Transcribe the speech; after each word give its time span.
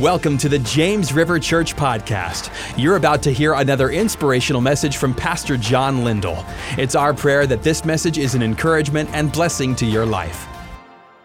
Welcome 0.00 0.38
to 0.38 0.48
the 0.48 0.58
James 0.60 1.12
River 1.12 1.38
Church 1.38 1.76
Podcast. 1.76 2.50
You're 2.78 2.96
about 2.96 3.22
to 3.24 3.30
hear 3.30 3.52
another 3.52 3.90
inspirational 3.90 4.62
message 4.62 4.96
from 4.96 5.12
Pastor 5.14 5.58
John 5.58 6.02
Lindell. 6.02 6.46
It's 6.78 6.94
our 6.94 7.12
prayer 7.12 7.46
that 7.46 7.62
this 7.62 7.84
message 7.84 8.16
is 8.16 8.34
an 8.34 8.42
encouragement 8.42 9.10
and 9.12 9.30
blessing 9.30 9.76
to 9.76 9.84
your 9.84 10.06
life. 10.06 10.48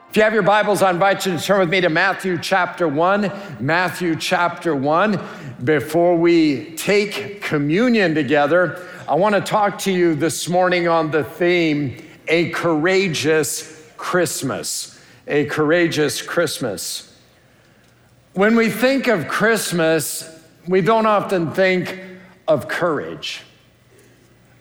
If 0.09 0.17
you 0.17 0.23
have 0.23 0.33
your 0.33 0.43
Bibles, 0.43 0.81
I 0.81 0.89
invite 0.89 1.25
you 1.25 1.38
to 1.38 1.41
turn 1.41 1.61
with 1.61 1.69
me 1.69 1.79
to 1.79 1.88
Matthew 1.88 2.38
chapter 2.38 2.89
1. 2.89 3.31
Matthew 3.61 4.18
chapter 4.18 4.75
1. 4.75 5.18
Before 5.63 6.18
we 6.18 6.75
take 6.75 7.41
communion 7.41 8.13
together, 8.15 8.86
I 9.07 9.15
want 9.15 9.34
to 9.34 9.41
talk 9.41 9.77
to 9.79 9.93
you 9.93 10.13
this 10.13 10.49
morning 10.49 10.89
on 10.89 11.09
the 11.09 11.23
theme 11.23 12.05
A 12.27 12.49
Courageous 12.49 13.89
Christmas. 13.95 14.99
A 15.25 15.45
Courageous 15.45 16.21
Christmas. 16.21 17.07
When 18.38 18.55
we 18.55 18.69
think 18.69 19.07
of 19.07 19.27
Christmas, 19.27 20.29
we 20.68 20.82
don't 20.82 21.07
often 21.07 21.54
think 21.54 22.00
of 22.47 22.68
courage. 22.68 23.41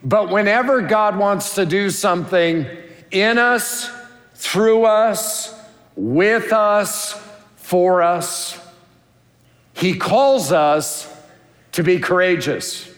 But 0.02 0.30
whenever 0.30 0.80
God 0.80 1.18
wants 1.18 1.56
to 1.56 1.66
do 1.66 1.90
something 1.90 2.66
in 3.10 3.36
us, 3.36 3.90
through 4.34 4.86
us, 4.86 5.54
with 5.94 6.54
us, 6.54 7.22
for 7.56 8.00
us, 8.00 8.58
He 9.74 9.98
calls 9.98 10.52
us 10.52 11.14
to 11.72 11.82
be 11.82 11.98
courageous. 11.98 12.90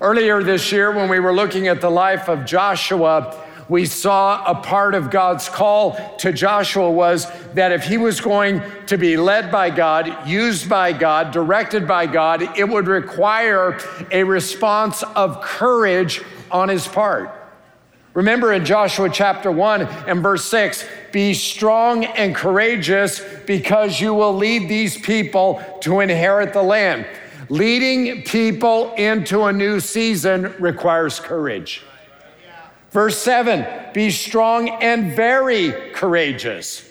Earlier 0.00 0.42
this 0.42 0.72
year, 0.72 0.92
when 0.92 1.10
we 1.10 1.18
were 1.18 1.34
looking 1.34 1.68
at 1.68 1.82
the 1.82 1.90
life 1.90 2.30
of 2.30 2.46
Joshua, 2.46 3.38
we 3.68 3.86
saw 3.86 4.44
a 4.44 4.54
part 4.54 4.94
of 4.94 5.10
God's 5.10 5.48
call 5.48 5.96
to 6.18 6.32
Joshua 6.32 6.90
was 6.90 7.26
that 7.54 7.72
if 7.72 7.84
he 7.84 7.96
was 7.96 8.20
going 8.20 8.62
to 8.86 8.98
be 8.98 9.16
led 9.16 9.50
by 9.50 9.70
God, 9.70 10.28
used 10.28 10.68
by 10.68 10.92
God, 10.92 11.32
directed 11.32 11.88
by 11.88 12.06
God, 12.06 12.42
it 12.58 12.68
would 12.68 12.86
require 12.86 13.78
a 14.10 14.24
response 14.24 15.02
of 15.02 15.40
courage 15.40 16.22
on 16.50 16.68
his 16.68 16.86
part. 16.86 17.30
Remember 18.12 18.52
in 18.52 18.64
Joshua 18.64 19.10
chapter 19.10 19.50
1 19.50 19.82
and 19.82 20.22
verse 20.22 20.44
6 20.44 20.84
be 21.10 21.34
strong 21.34 22.04
and 22.04 22.34
courageous 22.34 23.20
because 23.46 24.00
you 24.00 24.14
will 24.14 24.34
lead 24.34 24.68
these 24.68 24.96
people 24.96 25.62
to 25.80 26.00
inherit 26.00 26.52
the 26.52 26.62
land. 26.62 27.06
Leading 27.48 28.22
people 28.22 28.92
into 28.94 29.44
a 29.44 29.52
new 29.52 29.80
season 29.80 30.54
requires 30.60 31.18
courage. 31.18 31.82
Verse 32.94 33.18
7 33.18 33.66
Be 33.92 34.10
strong 34.10 34.68
and 34.68 35.16
very 35.16 35.72
courageous. 35.92 36.88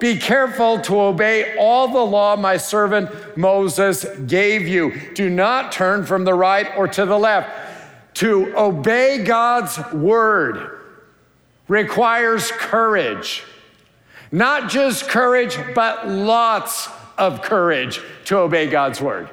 Be 0.00 0.18
careful 0.18 0.80
to 0.80 1.00
obey 1.00 1.56
all 1.56 1.86
the 1.86 2.04
law 2.04 2.34
my 2.34 2.56
servant 2.56 3.36
Moses 3.36 4.04
gave 4.26 4.66
you. 4.66 5.00
Do 5.14 5.30
not 5.30 5.70
turn 5.70 6.04
from 6.04 6.24
the 6.24 6.34
right 6.34 6.76
or 6.76 6.88
to 6.88 7.06
the 7.06 7.16
left. 7.16 7.48
To 8.14 8.52
obey 8.56 9.22
God's 9.24 9.78
word 9.92 10.80
requires 11.68 12.50
courage. 12.50 13.44
Not 14.32 14.68
just 14.68 15.08
courage, 15.08 15.56
but 15.72 16.08
lots 16.08 16.88
of 17.16 17.42
courage 17.42 18.00
to 18.24 18.38
obey 18.38 18.68
God's 18.68 19.00
word. 19.00 19.28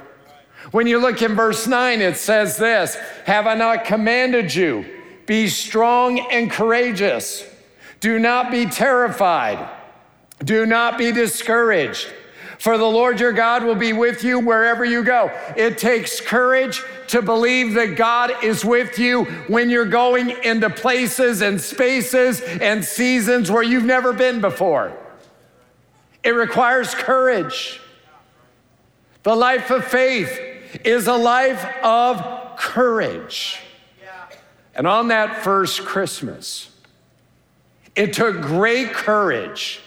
When 0.69 0.85
you 0.85 0.99
look 0.99 1.23
in 1.23 1.33
verse 1.33 1.65
9, 1.65 1.99
it 1.99 2.17
says 2.17 2.57
this 2.57 2.95
Have 3.25 3.47
I 3.47 3.55
not 3.55 3.85
commanded 3.85 4.53
you? 4.53 5.00
Be 5.31 5.47
strong 5.47 6.19
and 6.29 6.51
courageous. 6.51 7.47
Do 8.01 8.19
not 8.19 8.51
be 8.51 8.65
terrified. 8.65 9.65
Do 10.43 10.65
not 10.65 10.97
be 10.97 11.13
discouraged. 11.13 12.11
For 12.59 12.77
the 12.77 12.83
Lord 12.83 13.17
your 13.17 13.31
God 13.31 13.63
will 13.63 13.75
be 13.75 13.93
with 13.93 14.25
you 14.25 14.41
wherever 14.41 14.83
you 14.83 15.05
go. 15.05 15.31
It 15.55 15.77
takes 15.77 16.19
courage 16.19 16.83
to 17.07 17.21
believe 17.21 17.75
that 17.75 17.95
God 17.95 18.43
is 18.43 18.65
with 18.65 18.99
you 18.99 19.23
when 19.47 19.69
you're 19.69 19.85
going 19.85 20.31
into 20.43 20.69
places 20.69 21.41
and 21.41 21.61
spaces 21.61 22.41
and 22.41 22.83
seasons 22.83 23.49
where 23.49 23.63
you've 23.63 23.85
never 23.85 24.11
been 24.11 24.41
before. 24.41 24.91
It 26.25 26.31
requires 26.31 26.93
courage. 26.93 27.79
The 29.23 29.37
life 29.37 29.71
of 29.71 29.85
faith 29.85 30.81
is 30.83 31.07
a 31.07 31.15
life 31.15 31.65
of 31.81 32.57
courage. 32.57 33.61
And 34.75 34.87
on 34.87 35.09
that 35.09 35.43
first 35.43 35.85
Christmas, 35.85 36.69
it 37.95 38.13
took 38.13 38.41
great 38.41 38.93
courage 38.93 39.81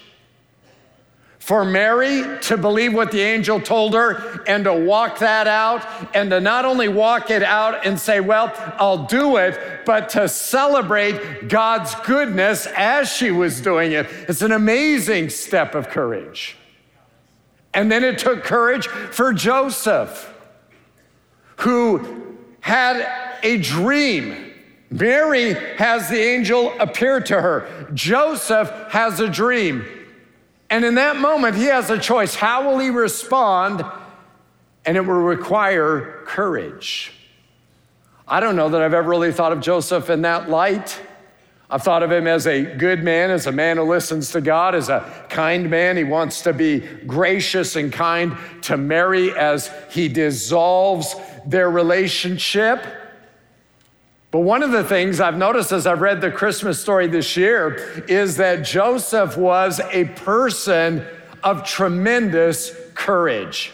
for 1.44 1.62
Mary 1.62 2.38
to 2.40 2.56
believe 2.56 2.94
what 2.94 3.10
the 3.10 3.20
angel 3.20 3.60
told 3.60 3.92
her 3.92 4.42
and 4.46 4.64
to 4.64 4.72
walk 4.72 5.18
that 5.18 5.46
out, 5.46 5.86
and 6.14 6.30
to 6.30 6.40
not 6.40 6.64
only 6.64 6.88
walk 6.88 7.28
it 7.28 7.42
out 7.42 7.84
and 7.84 8.00
say, 8.00 8.18
Well, 8.18 8.50
I'll 8.78 9.04
do 9.04 9.36
it, 9.36 9.84
but 9.84 10.08
to 10.10 10.26
celebrate 10.26 11.48
God's 11.48 11.94
goodness 11.96 12.66
as 12.74 13.10
she 13.10 13.30
was 13.30 13.60
doing 13.60 13.92
it. 13.92 14.06
It's 14.26 14.40
an 14.40 14.52
amazing 14.52 15.28
step 15.28 15.74
of 15.74 15.90
courage. 15.90 16.56
And 17.74 17.92
then 17.92 18.04
it 18.04 18.18
took 18.18 18.42
courage 18.42 18.86
for 18.86 19.34
Joseph, 19.34 20.32
who 21.56 22.38
had 22.60 23.06
a 23.42 23.58
dream 23.58 24.53
Mary 24.90 25.54
has 25.76 26.08
the 26.08 26.20
angel 26.20 26.72
appear 26.78 27.20
to 27.20 27.40
her. 27.40 27.88
Joseph 27.94 28.70
has 28.90 29.20
a 29.20 29.28
dream. 29.28 29.84
And 30.70 30.84
in 30.84 30.94
that 30.96 31.16
moment, 31.16 31.56
he 31.56 31.64
has 31.64 31.90
a 31.90 31.98
choice. 31.98 32.34
How 32.34 32.68
will 32.68 32.78
he 32.78 32.90
respond? 32.90 33.84
And 34.84 34.96
it 34.96 35.00
will 35.00 35.14
require 35.14 36.22
courage. 36.26 37.12
I 38.26 38.40
don't 38.40 38.56
know 38.56 38.68
that 38.70 38.82
I've 38.82 38.94
ever 38.94 39.08
really 39.08 39.32
thought 39.32 39.52
of 39.52 39.60
Joseph 39.60 40.10
in 40.10 40.22
that 40.22 40.48
light. 40.48 41.00
I've 41.70 41.82
thought 41.82 42.02
of 42.02 42.12
him 42.12 42.26
as 42.26 42.46
a 42.46 42.62
good 42.62 43.02
man, 43.02 43.30
as 43.30 43.46
a 43.46 43.52
man 43.52 43.78
who 43.78 43.82
listens 43.84 44.30
to 44.32 44.40
God, 44.40 44.74
as 44.74 44.88
a 44.88 45.26
kind 45.28 45.68
man. 45.68 45.96
He 45.96 46.04
wants 46.04 46.42
to 46.42 46.52
be 46.52 46.80
gracious 47.06 47.76
and 47.76 47.92
kind 47.92 48.36
to 48.62 48.76
Mary 48.76 49.36
as 49.36 49.70
he 49.90 50.08
dissolves 50.08 51.16
their 51.46 51.70
relationship. 51.70 52.84
But 54.34 54.40
one 54.40 54.64
of 54.64 54.72
the 54.72 54.82
things 54.82 55.20
I've 55.20 55.38
noticed 55.38 55.70
as 55.70 55.86
I've 55.86 56.00
read 56.00 56.20
the 56.20 56.28
Christmas 56.28 56.80
story 56.80 57.06
this 57.06 57.36
year 57.36 58.04
is 58.08 58.36
that 58.38 58.64
Joseph 58.64 59.36
was 59.36 59.78
a 59.92 60.06
person 60.06 61.06
of 61.44 61.64
tremendous 61.64 62.72
courage. 62.94 63.70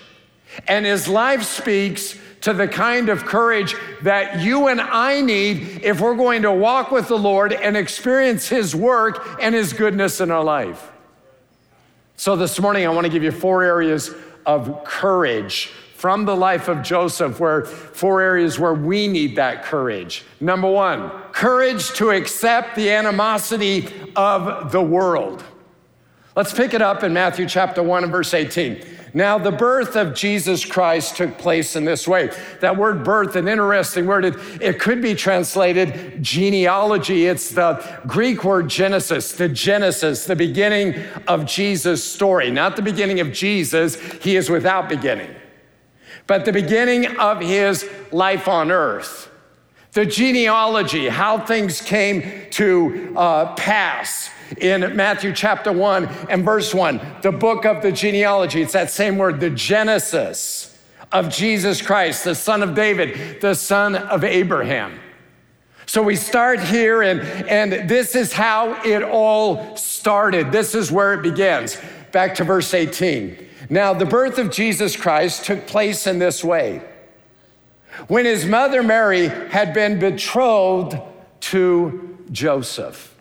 And 0.68 0.84
his 0.84 1.08
life 1.08 1.44
speaks 1.44 2.14
to 2.42 2.52
the 2.52 2.68
kind 2.68 3.08
of 3.08 3.24
courage 3.24 3.74
that 4.02 4.40
you 4.42 4.68
and 4.68 4.82
I 4.82 5.22
need 5.22 5.80
if 5.82 5.98
we're 5.98 6.14
going 6.14 6.42
to 6.42 6.52
walk 6.52 6.90
with 6.90 7.08
the 7.08 7.16
Lord 7.16 7.54
and 7.54 7.74
experience 7.74 8.46
his 8.46 8.76
work 8.76 9.38
and 9.40 9.54
his 9.54 9.72
goodness 9.72 10.20
in 10.20 10.30
our 10.30 10.44
life. 10.44 10.92
So 12.16 12.36
this 12.36 12.60
morning, 12.60 12.84
I 12.84 12.90
want 12.90 13.06
to 13.06 13.10
give 13.10 13.22
you 13.22 13.32
four 13.32 13.62
areas 13.62 14.10
of 14.44 14.84
courage 14.84 15.72
from 16.00 16.24
the 16.24 16.34
life 16.34 16.68
of 16.68 16.80
Joseph, 16.80 17.38
where 17.40 17.62
four 17.62 18.22
areas 18.22 18.58
where 18.58 18.72
we 18.72 19.06
need 19.06 19.36
that 19.36 19.62
courage. 19.62 20.24
Number 20.40 20.70
one, 20.70 21.10
courage 21.32 21.92
to 21.96 22.08
accept 22.08 22.74
the 22.74 22.90
animosity 22.90 23.86
of 24.16 24.72
the 24.72 24.80
world. 24.80 25.44
Let's 26.34 26.54
pick 26.54 26.72
it 26.72 26.80
up 26.80 27.02
in 27.02 27.12
Matthew 27.12 27.46
chapter 27.46 27.82
1 27.82 28.04
and 28.04 28.10
verse 28.10 28.32
18. 28.32 28.82
Now, 29.12 29.36
the 29.36 29.50
birth 29.50 29.94
of 29.94 30.14
Jesus 30.14 30.64
Christ 30.64 31.18
took 31.18 31.36
place 31.36 31.76
in 31.76 31.84
this 31.84 32.08
way. 32.08 32.30
That 32.60 32.78
word 32.78 33.04
birth, 33.04 33.36
an 33.36 33.46
interesting 33.46 34.06
word, 34.06 34.24
it, 34.24 34.36
it 34.58 34.80
could 34.80 35.02
be 35.02 35.14
translated 35.14 36.22
genealogy. 36.22 37.26
It's 37.26 37.50
the 37.50 38.00
Greek 38.06 38.42
word 38.42 38.70
Genesis, 38.70 39.32
the 39.32 39.50
Genesis, 39.50 40.24
the 40.24 40.36
beginning 40.36 40.94
of 41.28 41.44
Jesus' 41.44 42.02
story, 42.02 42.50
not 42.50 42.76
the 42.76 42.82
beginning 42.82 43.20
of 43.20 43.32
Jesus. 43.32 43.96
He 44.22 44.36
is 44.36 44.48
without 44.48 44.88
beginning 44.88 45.34
but 46.30 46.44
the 46.44 46.52
beginning 46.52 47.06
of 47.16 47.40
his 47.40 47.90
life 48.12 48.46
on 48.46 48.70
earth. 48.70 49.28
The 49.94 50.06
genealogy, 50.06 51.08
how 51.08 51.40
things 51.44 51.80
came 51.80 52.22
to 52.50 53.12
uh, 53.16 53.54
pass 53.56 54.30
in 54.56 54.94
Matthew 54.94 55.32
chapter 55.32 55.72
1 55.72 56.06
and 56.30 56.44
verse 56.44 56.72
1, 56.72 57.00
the 57.22 57.32
book 57.32 57.66
of 57.66 57.82
the 57.82 57.90
genealogy. 57.90 58.62
It's 58.62 58.74
that 58.74 58.92
same 58.92 59.18
word, 59.18 59.40
the 59.40 59.50
Genesis 59.50 60.78
of 61.10 61.30
Jesus 61.30 61.82
Christ, 61.82 62.22
the 62.22 62.36
son 62.36 62.62
of 62.62 62.76
David, 62.76 63.40
the 63.40 63.54
son 63.54 63.96
of 63.96 64.22
Abraham. 64.22 65.00
So 65.86 66.00
we 66.00 66.14
start 66.14 66.60
here, 66.60 67.02
and, 67.02 67.22
and 67.48 67.90
this 67.90 68.14
is 68.14 68.32
how 68.32 68.80
it 68.84 69.02
all 69.02 69.76
started. 69.76 70.52
This 70.52 70.76
is 70.76 70.92
where 70.92 71.12
it 71.12 71.22
begins. 71.22 71.76
Back 72.12 72.36
to 72.36 72.44
verse 72.44 72.72
18. 72.72 73.49
Now, 73.72 73.94
the 73.94 74.04
birth 74.04 74.38
of 74.38 74.50
Jesus 74.50 74.96
Christ 74.96 75.44
took 75.44 75.68
place 75.68 76.08
in 76.08 76.18
this 76.18 76.42
way. 76.42 76.82
When 78.08 78.24
his 78.24 78.44
mother 78.44 78.82
Mary 78.82 79.28
had 79.28 79.72
been 79.72 80.00
betrothed 80.00 80.98
to 81.40 82.18
Joseph. 82.32 83.14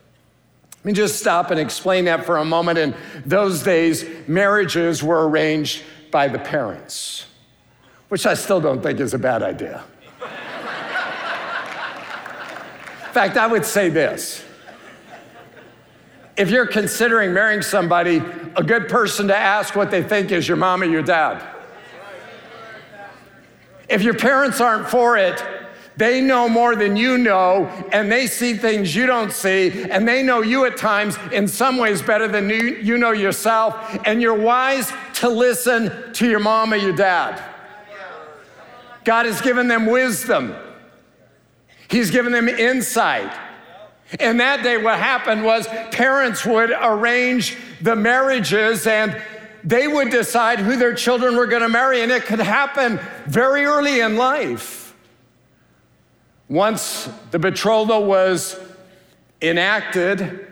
Let 0.77 0.85
me 0.85 0.93
just 0.93 1.19
stop 1.19 1.51
and 1.51 1.59
explain 1.59 2.05
that 2.05 2.25
for 2.25 2.37
a 2.37 2.45
moment. 2.45 2.79
In 2.79 2.95
those 3.25 3.61
days, 3.63 4.05
marriages 4.27 5.03
were 5.03 5.27
arranged 5.29 5.83
by 6.09 6.27
the 6.27 6.39
parents, 6.39 7.25
which 8.07 8.25
I 8.25 8.33
still 8.33 8.59
don't 8.59 8.81
think 8.81 8.99
is 8.99 9.13
a 9.13 9.19
bad 9.19 9.43
idea. 9.43 9.83
In 13.07 13.13
fact, 13.13 13.37
I 13.37 13.47
would 13.47 13.65
say 13.65 13.89
this. 13.89 14.43
If 16.39 16.49
you're 16.49 16.67
considering 16.67 17.33
marrying 17.33 17.61
somebody, 17.61 18.23
a 18.55 18.63
good 18.63 18.87
person 18.87 19.27
to 19.27 19.35
ask 19.35 19.75
what 19.75 19.91
they 19.91 20.01
think 20.01 20.31
is 20.31 20.47
your 20.47 20.55
mom 20.55 20.81
or 20.81 20.85
your 20.85 21.01
dad. 21.01 21.45
If 23.89 24.03
your 24.03 24.13
parents 24.13 24.61
aren't 24.61 24.87
for 24.87 25.17
it, 25.17 25.43
they 25.97 26.21
know 26.21 26.47
more 26.47 26.77
than 26.77 26.95
you 26.95 27.17
know, 27.17 27.65
and 27.91 28.09
they 28.09 28.25
see 28.25 28.53
things 28.53 28.95
you 28.95 29.05
don't 29.05 29.33
see, 29.33 29.83
and 29.91 30.07
they 30.07 30.23
know 30.23 30.41
you 30.41 30.63
at 30.63 30.77
times 30.77 31.17
in 31.33 31.45
some 31.45 31.75
ways 31.75 32.01
better 32.01 32.25
than 32.25 32.49
you, 32.49 32.77
you 32.81 32.97
know 32.97 33.11
yourself, 33.11 33.99
and 34.05 34.21
you're 34.21 34.33
wise 34.33 34.93
to 35.15 35.27
listen 35.27 36.13
to 36.13 36.29
your 36.29 36.39
mom 36.39 36.71
or 36.71 36.77
your 36.77 36.95
dad. 36.95 37.43
God 39.03 39.25
has 39.25 39.41
given 39.41 39.67
them 39.67 39.87
wisdom, 39.87 40.55
He's 41.89 42.11
given 42.11 42.31
them 42.31 42.47
insight. 42.47 43.48
And 44.17 44.39
that 44.39 44.63
day, 44.63 44.77
what 44.77 44.97
happened 44.97 45.43
was 45.43 45.67
parents 45.91 46.45
would 46.45 46.71
arrange 46.71 47.57
the 47.81 47.95
marriages 47.95 48.87
and 48.87 49.21
they 49.63 49.87
would 49.87 50.09
decide 50.09 50.59
who 50.59 50.77
their 50.77 50.93
children 50.93 51.35
were 51.35 51.45
going 51.45 51.61
to 51.61 51.69
marry, 51.69 52.01
and 52.01 52.11
it 52.11 52.23
could 52.23 52.39
happen 52.39 52.99
very 53.27 53.65
early 53.65 53.99
in 53.99 54.15
life. 54.15 54.95
Once 56.47 57.09
the 57.31 57.39
betrothal 57.39 58.05
was 58.05 58.59
enacted 59.41 60.47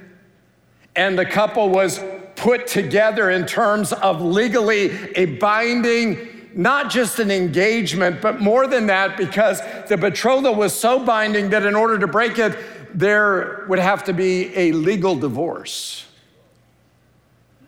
and 0.95 1.18
the 1.18 1.25
couple 1.25 1.69
was 1.69 2.00
put 2.36 2.68
together 2.68 3.31
in 3.31 3.45
terms 3.45 3.94
of 3.94 4.21
legally 4.21 4.92
a 5.15 5.25
binding 5.38 6.38
not 6.57 6.89
just 6.89 7.19
an 7.19 7.30
engagement, 7.30 8.19
but 8.19 8.42
more 8.42 8.65
than 8.65 8.88
that, 8.88 9.15
because 9.15 9.62
the 9.88 9.95
betrothal 9.95 10.56
was 10.56 10.74
so 10.74 10.98
binding 10.98 11.51
that 11.51 11.63
in 11.63 11.75
order 11.75 12.00
to 12.00 12.07
break 12.07 12.39
it, 12.39 12.57
there 12.94 13.66
would 13.69 13.80
have 13.80 14.04
to 14.06 14.13
be 14.13 14.56
a 14.56 14.72
legal 14.72 15.16
divorce. 15.16 16.06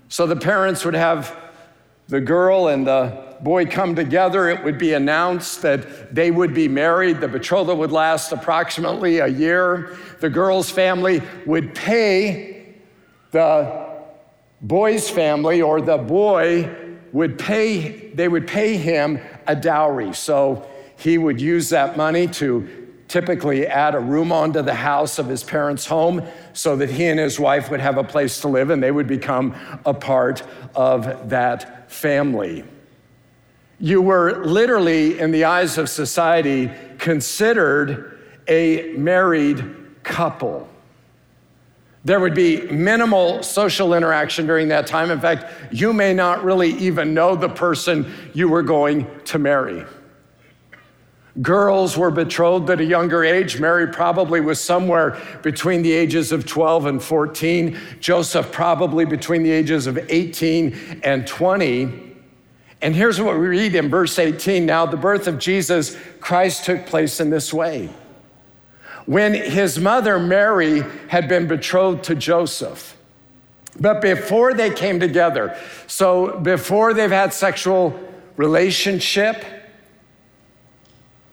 So 0.08 0.26
the 0.26 0.36
parents 0.36 0.86
would 0.86 0.96
have 0.96 1.36
the 2.08 2.20
girl 2.20 2.68
and 2.68 2.88
the 2.88 3.36
boy 3.42 3.66
come 3.66 3.96
together. 3.96 4.50
It 4.50 4.64
would 4.64 4.78
be 4.78 4.94
announced 4.94 5.62
that 5.62 6.14
they 6.14 6.32
would 6.32 6.54
be 6.54 6.68
married. 6.68 7.22
The 7.22 7.28
betrothal 7.28 7.78
would 7.78 7.92
last 7.92 8.32
approximately 8.32 9.20
a 9.20 9.28
year. 9.28 9.98
The 10.20 10.30
girl's 10.30 10.70
family 10.70 11.22
would 11.46 11.76
pay 11.76 12.76
the 13.32 13.88
boy's 14.62 15.10
family, 15.10 15.62
or 15.62 15.80
the 15.80 15.98
boy 15.98 16.76
would 17.14 17.38
pay, 17.40 18.10
they 18.10 18.28
would 18.28 18.48
pay 18.48 18.76
him 18.76 19.20
a 19.48 19.56
dowry. 19.56 20.14
So 20.14 20.68
he 20.98 21.18
would 21.18 21.40
use 21.40 21.70
that 21.70 21.96
money 21.96 22.28
to 22.28 22.79
typically 23.10 23.66
add 23.68 23.96
a 23.96 24.00
room 24.00 24.32
onto 24.32 24.62
the 24.62 24.74
house 24.74 25.20
of 25.20 25.28
his 25.28 25.44
parents' 25.44 25.88
home 25.88 26.22
so 26.54 26.76
that 26.78 26.90
he 26.90 27.06
and 27.06 27.20
his 27.20 27.40
wife 27.40 27.70
would 27.70 27.82
have 27.82 27.98
a 27.98 28.04
place 28.04 28.40
to 28.40 28.48
live 28.48 28.70
and 28.70 28.82
they 28.82 28.92
would 28.92 29.08
become 29.08 29.54
a 29.86 29.94
part 29.94 30.44
of 30.76 31.30
that 31.30 31.92
family. 31.92 32.64
You 33.80 34.02
were 34.02 34.46
literally, 34.46 35.20
in 35.20 35.32
the 35.32 35.46
eyes 35.46 35.78
of 35.78 35.90
society, 35.90 36.70
considered 37.00 38.20
a 38.48 38.94
married 38.94 40.04
couple. 40.04 40.70
There 42.06 42.20
would 42.20 42.36
be 42.36 42.62
minimal 42.68 43.42
social 43.42 43.94
interaction 43.94 44.46
during 44.46 44.68
that 44.68 44.86
time. 44.86 45.10
In 45.10 45.20
fact, 45.20 45.46
you 45.72 45.94
may 45.94 46.14
not 46.14 46.44
really 46.44 46.72
even 46.74 47.14
know 47.14 47.36
the 47.36 47.50
person 47.50 48.12
you 48.34 48.50
were 48.50 48.64
going 48.64 49.08
to 49.26 49.40
marry. 49.40 49.84
Girls 51.42 51.98
were 51.98 52.12
betrothed 52.12 52.70
at 52.70 52.82
a 52.82 52.84
younger 52.84 53.24
age. 53.24 53.60
Mary 53.60 53.88
probably 53.88 54.42
was 54.42 54.60
somewhere 54.60 55.18
between 55.42 55.84
the 55.84 55.94
ages 55.94 56.32
of 56.32 56.46
12 56.46 56.86
and 56.88 57.02
14. 57.02 57.78
Joseph 58.00 58.52
probably 58.52 59.06
between 59.06 59.44
the 59.44 59.52
ages 59.52 59.88
of 59.88 59.98
18 60.10 61.02
and 61.04 61.26
20. 61.26 62.16
And 62.82 62.96
here's 62.96 63.22
what 63.22 63.40
we 63.40 63.48
read 63.48 63.76
in 63.76 63.90
verse 63.90 64.18
18 64.18 64.66
Now, 64.66 64.86
the 64.86 64.98
birth 64.98 65.28
of 65.28 65.38
Jesus 65.40 65.98
Christ 66.20 66.66
took 66.66 66.86
place 66.86 67.20
in 67.20 67.30
this 67.30 67.54
way. 67.54 67.90
When 69.06 69.34
his 69.34 69.80
mother 69.80 70.20
Mary 70.20 70.84
had 71.08 71.28
been 71.28 71.48
betrothed 71.48 72.04
to 72.06 72.16
Joseph, 72.16 72.98
but 73.80 74.02
before 74.02 74.54
they 74.54 74.72
came 74.72 75.00
together, 75.00 75.58
so 75.88 76.38
before 76.40 76.94
they've 76.94 77.10
had 77.10 77.34
sexual 77.34 77.98
relationship, 78.36 79.44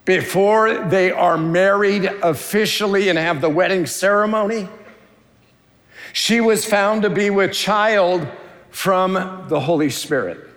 before 0.06 0.84
they 0.84 1.10
are 1.10 1.36
married 1.36 2.04
officially 2.22 3.10
and 3.10 3.18
have 3.18 3.40
the 3.40 3.50
wedding 3.50 3.84
ceremony. 3.84 4.68
She 6.12 6.40
was 6.40 6.64
found 6.64 7.02
to 7.02 7.10
be 7.10 7.28
with 7.28 7.52
child 7.52 8.26
from 8.70 9.46
the 9.48 9.60
Holy 9.60 9.90
Spirit. 9.90 10.48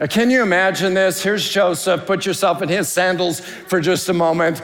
Now, 0.00 0.06
can 0.06 0.30
you 0.30 0.42
imagine 0.42 0.94
this? 0.94 1.22
Here's 1.22 1.48
Joseph. 1.48 2.06
Put 2.06 2.26
yourself 2.26 2.62
in 2.62 2.68
his 2.68 2.88
sandals 2.88 3.40
for 3.40 3.80
just 3.80 4.08
a 4.08 4.14
moment. 4.14 4.62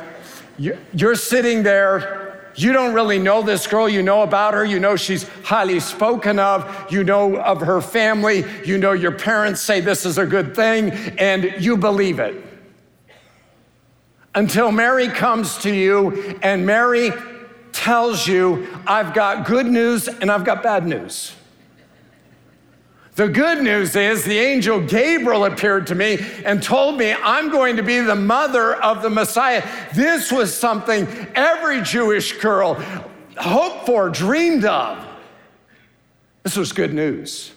You're 0.58 1.14
sitting 1.14 1.62
there. 1.62 2.50
You 2.55 2.72
don't 2.72 2.94
really 2.94 3.19
know 3.19 3.43
this 3.43 3.66
girl. 3.66 3.88
You 3.88 4.02
know 4.02 4.22
about 4.22 4.55
her. 4.55 4.64
You 4.64 4.81
know 4.81 4.96
she's 4.96 5.28
highly 5.44 5.78
spoken 5.81 6.38
of. 6.38 6.90
You 6.90 7.05
know 7.05 7.37
of 7.37 7.60
her 7.60 7.81
family. 7.82 8.44
You 8.64 8.78
know 8.78 8.93
your 8.93 9.12
parents 9.12 9.60
say 9.60 9.81
this 9.81 10.06
is 10.06 10.16
a 10.16 10.26
good 10.26 10.55
thing, 10.56 10.90
and 11.19 11.55
you 11.58 11.76
believe 11.76 12.19
it 12.19 12.51
until 14.34 14.73
Mary 14.73 15.08
comes 15.08 15.58
to 15.58 15.75
you 15.75 16.38
and 16.43 16.64
Mary 16.67 17.12
tells 17.73 18.26
you, 18.26 18.67
I've 18.87 19.14
got 19.14 19.46
good 19.46 19.67
news 19.67 20.08
and 20.08 20.31
I've 20.31 20.44
got 20.44 20.62
bad 20.62 20.87
news. 20.87 21.34
The 23.14 23.29
good 23.29 23.62
news 23.62 23.94
is 23.94 24.25
the 24.25 24.38
angel 24.38 24.81
Gabriel 24.81 25.44
appeared 25.44 25.87
to 25.88 25.94
me 25.94 26.19
and 26.46 26.62
told 26.62 26.96
me 26.96 27.12
I'm 27.12 27.50
going 27.50 27.76
to 27.76 27.82
be 27.82 28.00
the 28.00 28.17
mother 28.17 28.75
of 28.82 29.02
the 29.02 29.11
Messiah. 29.11 29.67
This 29.94 30.32
was 30.32 30.56
something 30.56 31.06
every 31.34 31.82
Jewish 31.82 32.40
girl 32.40 32.75
hoped 33.37 33.84
for, 33.84 34.08
dreamed 34.08 34.64
of. 34.64 35.06
This 36.43 36.56
was 36.56 36.73
good 36.73 36.94
news. 36.94 37.52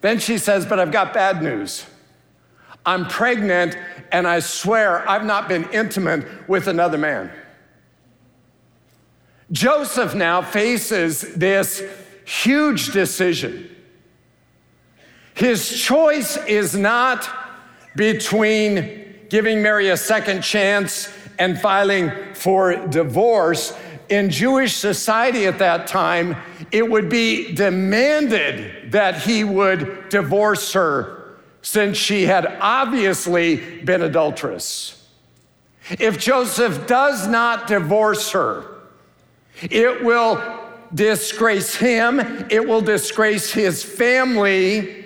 Then 0.00 0.18
she 0.18 0.38
says, 0.38 0.66
But 0.66 0.80
I've 0.80 0.92
got 0.92 1.14
bad 1.14 1.40
news. 1.40 1.86
I'm 2.86 3.06
pregnant 3.06 3.76
and 4.12 4.26
I 4.26 4.40
swear 4.40 5.08
I've 5.08 5.24
not 5.24 5.48
been 5.48 5.64
intimate 5.70 6.48
with 6.48 6.68
another 6.68 6.98
man. 6.98 7.30
Joseph 9.52 10.14
now 10.14 10.42
faces 10.42 11.20
this 11.34 11.82
huge 12.24 12.92
decision. 12.92 13.70
His 15.34 15.80
choice 15.80 16.36
is 16.46 16.74
not 16.74 17.28
between 17.96 19.26
giving 19.28 19.62
Mary 19.62 19.88
a 19.88 19.96
second 19.96 20.42
chance 20.42 21.12
and 21.38 21.60
filing 21.60 22.12
for 22.34 22.86
divorce. 22.86 23.76
In 24.08 24.30
Jewish 24.30 24.76
society 24.76 25.46
at 25.46 25.58
that 25.58 25.86
time, 25.86 26.36
it 26.70 26.88
would 26.88 27.08
be 27.08 27.52
demanded 27.54 28.92
that 28.92 29.22
he 29.22 29.44
would 29.44 30.08
divorce 30.08 30.72
her 30.72 31.23
since 31.64 31.96
she 31.96 32.24
had 32.26 32.46
obviously 32.60 33.56
been 33.80 34.02
adulterous. 34.02 35.02
If 35.98 36.18
Joseph 36.18 36.86
does 36.86 37.26
not 37.26 37.66
divorce 37.66 38.30
her, 38.32 38.66
it 39.62 40.04
will 40.04 40.42
disgrace 40.94 41.74
him, 41.74 42.20
it 42.50 42.68
will 42.68 42.82
disgrace 42.82 43.50
his 43.50 43.82
family 43.82 45.04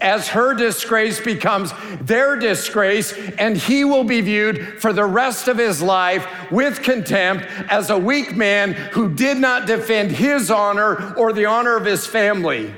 as 0.00 0.28
her 0.28 0.54
disgrace 0.54 1.20
becomes 1.20 1.74
their 2.00 2.36
disgrace, 2.36 3.12
and 3.38 3.54
he 3.54 3.84
will 3.84 4.04
be 4.04 4.22
viewed 4.22 4.80
for 4.80 4.94
the 4.94 5.04
rest 5.04 5.46
of 5.46 5.58
his 5.58 5.82
life 5.82 6.26
with 6.50 6.82
contempt 6.82 7.44
as 7.68 7.90
a 7.90 7.98
weak 7.98 8.34
man 8.34 8.72
who 8.72 9.14
did 9.14 9.36
not 9.36 9.66
defend 9.66 10.10
his 10.10 10.50
honor 10.50 11.14
or 11.16 11.34
the 11.34 11.44
honor 11.44 11.76
of 11.76 11.84
his 11.84 12.06
family. 12.06 12.72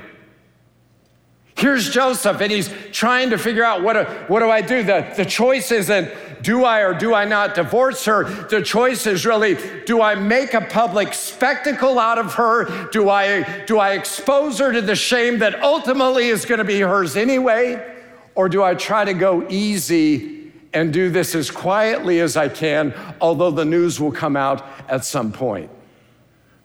Here's 1.55 1.89
Joseph, 1.89 2.41
and 2.41 2.51
he's 2.51 2.69
trying 2.91 3.29
to 3.29 3.37
figure 3.37 3.63
out 3.63 3.83
what, 3.83 3.93
do, 3.93 4.03
what 4.27 4.39
do 4.39 4.49
I 4.49 4.61
do? 4.61 4.83
The, 4.83 5.13
the 5.15 5.25
choice 5.25 5.71
isn't 5.71 6.11
do 6.43 6.65
I 6.65 6.81
or 6.81 6.93
do 6.93 7.13
I 7.13 7.23
not 7.23 7.55
divorce 7.55 8.03
her? 8.03 8.25
The 8.47 8.61
choice 8.61 9.07
is 9.07 9.25
really 9.25 9.57
do 9.85 10.01
I 10.01 10.15
make 10.15 10.53
a 10.53 10.61
public 10.61 11.13
spectacle 11.13 11.97
out 11.97 12.19
of 12.19 12.33
her? 12.33 12.89
Do 12.89 13.09
I, 13.09 13.63
do 13.65 13.79
I 13.79 13.93
expose 13.93 14.59
her 14.59 14.73
to 14.73 14.81
the 14.81 14.95
shame 14.95 15.39
that 15.39 15.63
ultimately 15.63 16.27
is 16.27 16.43
going 16.43 16.57
to 16.57 16.65
be 16.65 16.81
hers 16.81 17.15
anyway? 17.15 17.91
Or 18.35 18.49
do 18.49 18.61
I 18.61 18.75
try 18.75 19.05
to 19.05 19.13
go 19.13 19.47
easy 19.49 20.51
and 20.73 20.91
do 20.91 21.09
this 21.09 21.33
as 21.33 21.49
quietly 21.49 22.19
as 22.19 22.35
I 22.35 22.49
can, 22.49 22.93
although 23.21 23.51
the 23.51 23.63
news 23.63 24.01
will 24.01 24.11
come 24.11 24.35
out 24.35 24.65
at 24.89 25.05
some 25.05 25.31
point? 25.31 25.69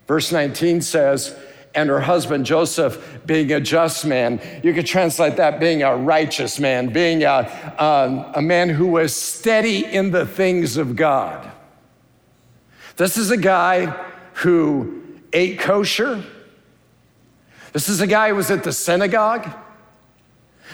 Verse 0.07 0.31
19 0.31 0.81
says, 0.81 1.37
and 1.75 1.89
her 1.89 1.99
husband 1.99 2.45
Joseph 2.45 3.19
being 3.25 3.51
a 3.51 3.59
just 3.59 4.05
man. 4.05 4.41
You 4.63 4.73
could 4.73 4.85
translate 4.85 5.37
that 5.37 5.59
being 5.59 5.83
a 5.83 5.95
righteous 5.95 6.59
man, 6.59 6.91
being 6.91 7.23
a, 7.23 7.75
um, 7.77 8.25
a 8.35 8.41
man 8.41 8.69
who 8.69 8.87
was 8.87 9.15
steady 9.15 9.85
in 9.85 10.11
the 10.11 10.25
things 10.25 10.77
of 10.77 10.95
God. 10.95 11.49
This 12.97 13.17
is 13.17 13.31
a 13.31 13.37
guy 13.37 13.85
who 14.33 15.03
ate 15.31 15.59
kosher. 15.59 16.23
This 17.71 17.87
is 17.87 18.01
a 18.01 18.07
guy 18.07 18.29
who 18.29 18.35
was 18.35 18.49
at 18.51 18.63
the 18.63 18.73
synagogue. 18.73 19.47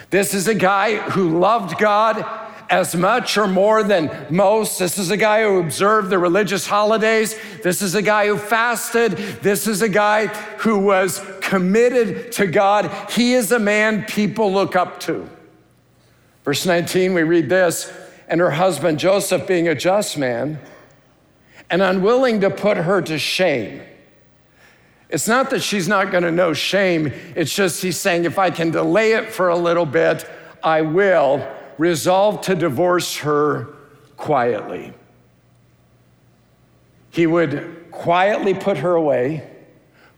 This 0.09 0.33
is 0.33 0.47
a 0.47 0.55
guy 0.55 0.95
who 0.95 1.39
loved 1.39 1.77
God 1.77 2.44
as 2.69 2.95
much 2.95 3.37
or 3.37 3.47
more 3.47 3.83
than 3.83 4.27
most. 4.29 4.79
This 4.79 4.97
is 4.97 5.11
a 5.11 5.17
guy 5.17 5.43
who 5.43 5.59
observed 5.59 6.09
the 6.09 6.17
religious 6.17 6.65
holidays. 6.65 7.35
This 7.63 7.81
is 7.81 7.95
a 7.95 8.01
guy 8.01 8.27
who 8.27 8.37
fasted. 8.37 9.11
This 9.41 9.67
is 9.67 9.81
a 9.81 9.89
guy 9.89 10.27
who 10.57 10.79
was 10.79 11.21
committed 11.41 12.31
to 12.33 12.47
God. 12.47 12.91
He 13.11 13.33
is 13.33 13.51
a 13.51 13.59
man 13.59 14.05
people 14.05 14.51
look 14.51 14.75
up 14.75 14.99
to. 15.01 15.29
Verse 16.43 16.65
19, 16.65 17.13
we 17.13 17.23
read 17.23 17.49
this 17.49 17.91
and 18.27 18.39
her 18.39 18.51
husband 18.51 18.99
Joseph, 18.99 19.47
being 19.47 19.67
a 19.67 19.75
just 19.75 20.17
man 20.17 20.59
and 21.69 21.81
unwilling 21.81 22.41
to 22.41 22.49
put 22.49 22.77
her 22.77 23.01
to 23.01 23.17
shame. 23.17 23.81
It's 25.09 25.27
not 25.27 25.49
that 25.51 25.61
she's 25.61 25.87
not 25.87 26.11
going 26.11 26.23
to 26.23 26.31
know 26.31 26.53
shame, 26.53 27.13
it's 27.35 27.55
just 27.55 27.81
he's 27.81 27.97
saying, 27.97 28.25
if 28.25 28.39
I 28.39 28.49
can 28.49 28.71
delay 28.71 29.13
it 29.13 29.31
for 29.31 29.49
a 29.49 29.55
little 29.55 29.85
bit, 29.85 30.27
I 30.63 30.81
will 30.81 31.47
resolved 31.77 32.43
to 32.43 32.55
divorce 32.55 33.17
her 33.17 33.67
quietly. 34.17 34.93
He 37.11 37.27
would 37.27 37.87
quietly 37.91 38.53
put 38.53 38.77
her 38.77 38.95
away, 38.95 39.49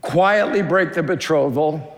quietly 0.01 0.61
break 0.61 0.93
the 0.93 1.03
betrothal. 1.03 1.95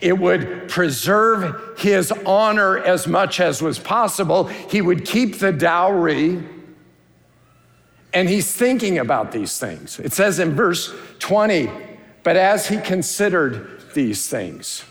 It 0.00 0.18
would 0.18 0.68
preserve 0.68 1.78
his 1.78 2.12
honor 2.24 2.78
as 2.78 3.06
much 3.06 3.40
as 3.40 3.60
was 3.60 3.78
possible. 3.78 4.44
He 4.44 4.80
would 4.80 5.04
keep 5.04 5.38
the 5.38 5.52
dowry. 5.52 6.42
And 8.14 8.28
he's 8.28 8.52
thinking 8.52 8.98
about 8.98 9.32
these 9.32 9.58
things. 9.58 9.98
It 9.98 10.12
says 10.12 10.38
in 10.38 10.54
verse 10.54 10.94
20, 11.18 11.70
but 12.22 12.36
as 12.36 12.68
he 12.68 12.78
considered 12.78 13.82
these 13.94 14.28
things, 14.28 14.84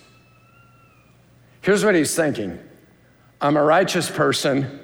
here's 1.62 1.86
what 1.86 1.96
he's 1.96 2.16
thinking 2.16 2.60
I'm 3.42 3.58
a 3.58 3.64
righteous 3.64 4.10
person. 4.10 4.80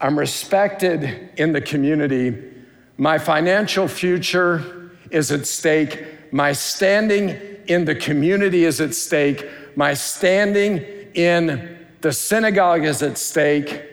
I'm 0.00 0.18
respected 0.18 1.30
in 1.36 1.52
the 1.52 1.60
community. 1.60 2.42
My 2.96 3.18
financial 3.18 3.86
future 3.86 4.92
is 5.10 5.30
at 5.30 5.46
stake. 5.46 6.32
My 6.32 6.52
standing 6.52 7.38
in 7.66 7.84
the 7.84 7.94
community 7.94 8.64
is 8.64 8.80
at 8.80 8.94
stake. 8.94 9.46
My 9.76 9.92
standing 9.92 10.78
in 11.14 11.78
the 12.00 12.12
synagogue 12.12 12.84
is 12.84 13.02
at 13.02 13.18
stake. 13.18 13.84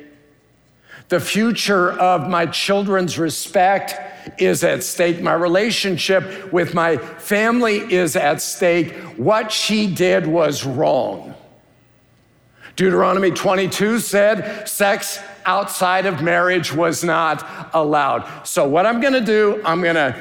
The 1.09 1.19
future 1.19 1.91
of 1.91 2.29
my 2.29 2.45
children's 2.45 3.19
respect 3.19 3.99
is 4.39 4.63
at 4.63 4.81
stake. 4.83 5.21
My 5.21 5.33
relationship 5.33 6.53
with 6.53 6.73
my 6.73 6.97
family 6.97 7.79
is 7.93 8.15
at 8.15 8.41
stake. 8.41 8.93
What 9.17 9.51
she 9.51 9.93
did 9.93 10.25
was 10.25 10.65
wrong. 10.65 11.35
Deuteronomy 12.75 13.31
22 13.31 13.99
said 13.99 14.67
sex 14.67 15.19
outside 15.45 16.05
of 16.05 16.21
marriage 16.21 16.73
was 16.73 17.03
not 17.03 17.69
allowed. 17.73 18.43
So 18.43 18.67
what 18.67 18.85
I'm 18.85 18.99
going 18.99 19.13
to 19.13 19.21
do, 19.21 19.61
I'm 19.63 19.81
going 19.81 19.95
to 19.95 20.15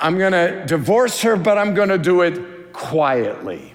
I'm 0.00 0.16
going 0.16 0.32
to 0.32 0.64
divorce 0.66 1.22
her, 1.22 1.36
but 1.36 1.58
I'm 1.58 1.74
going 1.74 1.88
to 1.88 1.98
do 1.98 2.22
it 2.22 2.72
quietly. 2.72 3.74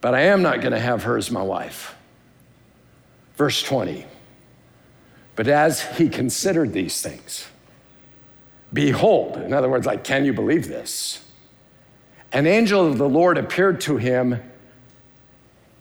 But 0.00 0.14
I 0.14 0.22
am 0.22 0.42
not 0.42 0.60
going 0.60 0.72
to 0.72 0.80
have 0.80 1.04
her 1.04 1.16
as 1.16 1.30
my 1.30 1.42
wife. 1.42 1.94
Verse 3.36 3.62
20. 3.62 4.04
But 5.34 5.48
as 5.48 5.80
he 5.96 6.08
considered 6.08 6.72
these 6.72 7.00
things, 7.00 7.46
behold, 8.72 9.38
in 9.38 9.54
other 9.54 9.68
words, 9.68 9.86
like, 9.86 10.04
can 10.04 10.24
you 10.24 10.34
believe 10.34 10.68
this? 10.68 11.24
An 12.32 12.46
angel 12.46 12.86
of 12.86 12.98
the 12.98 13.08
Lord 13.08 13.38
appeared 13.38 13.80
to 13.82 13.96
him 13.96 14.42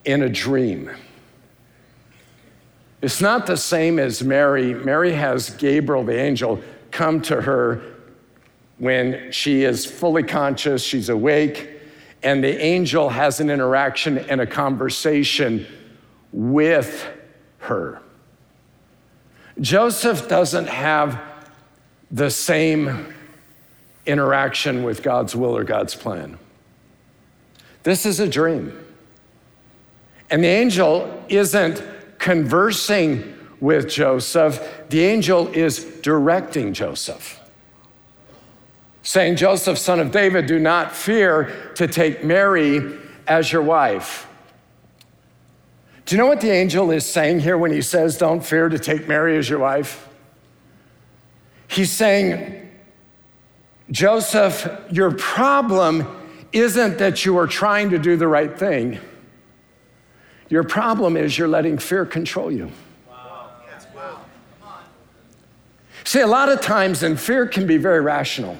in 0.05 0.21
a 0.21 0.29
dream. 0.29 0.91
It's 3.01 3.21
not 3.21 3.47
the 3.47 3.57
same 3.57 3.97
as 3.97 4.23
Mary. 4.23 4.73
Mary 4.73 5.13
has 5.13 5.49
Gabriel, 5.49 6.03
the 6.03 6.19
angel, 6.19 6.61
come 6.91 7.21
to 7.23 7.41
her 7.41 7.81
when 8.77 9.31
she 9.31 9.63
is 9.63 9.85
fully 9.85 10.23
conscious, 10.23 10.83
she's 10.83 11.09
awake, 11.09 11.69
and 12.23 12.43
the 12.43 12.59
angel 12.61 13.09
has 13.09 13.39
an 13.39 13.49
interaction 13.49 14.17
and 14.17 14.41
a 14.41 14.47
conversation 14.47 15.65
with 16.31 17.07
her. 17.59 18.01
Joseph 19.59 20.27
doesn't 20.27 20.67
have 20.67 21.19
the 22.09 22.29
same 22.29 23.13
interaction 24.05 24.83
with 24.83 25.03
God's 25.03 25.35
will 25.35 25.55
or 25.55 25.63
God's 25.63 25.95
plan. 25.95 26.37
This 27.83 28.05
is 28.05 28.19
a 28.19 28.27
dream. 28.27 28.77
And 30.29 30.43
the 30.43 30.47
angel 30.47 31.23
isn't 31.29 31.83
conversing 32.21 33.35
with 33.59 33.89
Joseph, 33.89 34.85
the 34.89 35.01
angel 35.01 35.47
is 35.49 35.83
directing 36.01 36.73
Joseph. 36.73 37.39
Saying, 39.03 39.35
Joseph, 39.35 39.77
son 39.77 39.99
of 39.99 40.11
David, 40.11 40.45
do 40.45 40.59
not 40.59 40.95
fear 40.95 41.71
to 41.75 41.87
take 41.87 42.23
Mary 42.23 42.99
as 43.27 43.51
your 43.51 43.63
wife. 43.63 44.27
Do 46.05 46.15
you 46.15 46.21
know 46.21 46.27
what 46.27 46.41
the 46.41 46.51
angel 46.51 46.91
is 46.91 47.05
saying 47.05 47.39
here 47.39 47.57
when 47.57 47.71
he 47.71 47.81
says, 47.81 48.17
Don't 48.17 48.45
fear 48.45 48.69
to 48.69 48.77
take 48.77 49.07
Mary 49.07 49.37
as 49.37 49.49
your 49.49 49.59
wife? 49.59 50.07
He's 51.67 51.91
saying, 51.91 52.69
Joseph, 53.89 54.69
your 54.91 55.11
problem 55.11 56.05
isn't 56.51 56.99
that 56.99 57.25
you 57.25 57.37
are 57.37 57.47
trying 57.47 57.89
to 57.91 57.97
do 57.97 58.15
the 58.15 58.27
right 58.27 58.57
thing. 58.57 58.99
Your 60.51 60.63
problem 60.63 61.15
is 61.15 61.37
you're 61.37 61.47
letting 61.47 61.77
fear 61.77 62.05
control 62.05 62.51
you. 62.51 62.69
See, 66.03 66.19
a 66.19 66.27
lot 66.27 66.49
of 66.49 66.59
times, 66.59 67.03
and 67.03 67.17
fear 67.17 67.47
can 67.47 67.65
be 67.65 67.77
very 67.77 68.01
rational, 68.01 68.57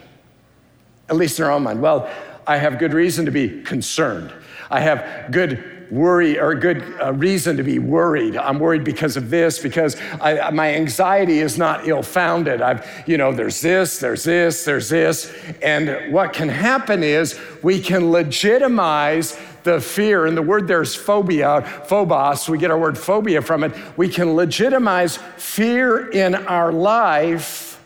at 1.10 1.18
least 1.18 1.38
in 1.38 1.44
our 1.44 1.52
own 1.52 1.64
mind. 1.64 1.82
Well, 1.82 2.10
I 2.48 2.56
have 2.56 2.80
good 2.80 2.94
reason 2.94 3.26
to 3.26 3.32
be 3.32 3.62
concerned. 3.64 4.32
I 4.70 4.80
have 4.80 5.32
good 5.32 5.90
worry 5.92 6.40
or 6.40 6.56
good 6.56 6.82
uh, 7.02 7.12
reason 7.12 7.58
to 7.58 7.64
be 7.64 7.78
worried. 7.78 8.38
I'm 8.38 8.58
worried 8.58 8.86
because 8.86 9.18
of 9.18 9.30
this, 9.30 9.60
because 9.60 10.00
I, 10.22 10.50
my 10.52 10.74
anxiety 10.74 11.40
is 11.40 11.58
not 11.58 11.86
ill 11.86 12.04
founded. 12.04 12.62
I've, 12.62 12.88
you 13.06 13.18
know, 13.18 13.34
there's 13.34 13.60
this, 13.60 14.00
there's 14.00 14.24
this, 14.24 14.64
there's 14.64 14.88
this. 14.88 15.36
And 15.62 16.14
what 16.14 16.32
can 16.32 16.48
happen 16.48 17.04
is 17.04 17.38
we 17.62 17.82
can 17.82 18.12
legitimize 18.12 19.38
the 19.64 19.80
fear, 19.82 20.26
and 20.26 20.36
the 20.36 20.42
word 20.42 20.68
there's 20.68 20.96
phobia, 20.96 21.62
phobos, 21.86 22.50
we 22.50 22.58
get 22.58 22.72
our 22.72 22.80
word 22.80 22.98
phobia 22.98 23.42
from 23.42 23.64
it. 23.64 23.74
We 23.98 24.10
can 24.10 24.36
legitimize 24.36 25.18
fear 25.38 26.10
in 26.10 26.36
our 26.36 26.72
life 26.72 27.84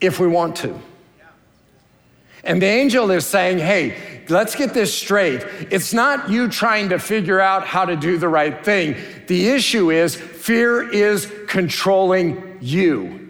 if 0.00 0.20
we 0.20 0.28
want 0.28 0.56
to. 0.56 0.78
And 2.44 2.62
the 2.62 2.66
angel 2.66 3.10
is 3.10 3.26
saying, 3.26 3.58
hey, 3.58 4.24
let's 4.28 4.54
get 4.54 4.72
this 4.72 4.94
straight. 4.94 5.44
It's 5.70 5.92
not 5.92 6.30
you 6.30 6.48
trying 6.48 6.90
to 6.90 6.98
figure 6.98 7.40
out 7.40 7.66
how 7.66 7.84
to 7.84 7.96
do 7.96 8.16
the 8.16 8.28
right 8.28 8.64
thing. 8.64 8.96
The 9.26 9.48
issue 9.48 9.90
is 9.90 10.14
fear 10.14 10.88
is 10.88 11.30
controlling 11.46 12.58
you. 12.60 13.27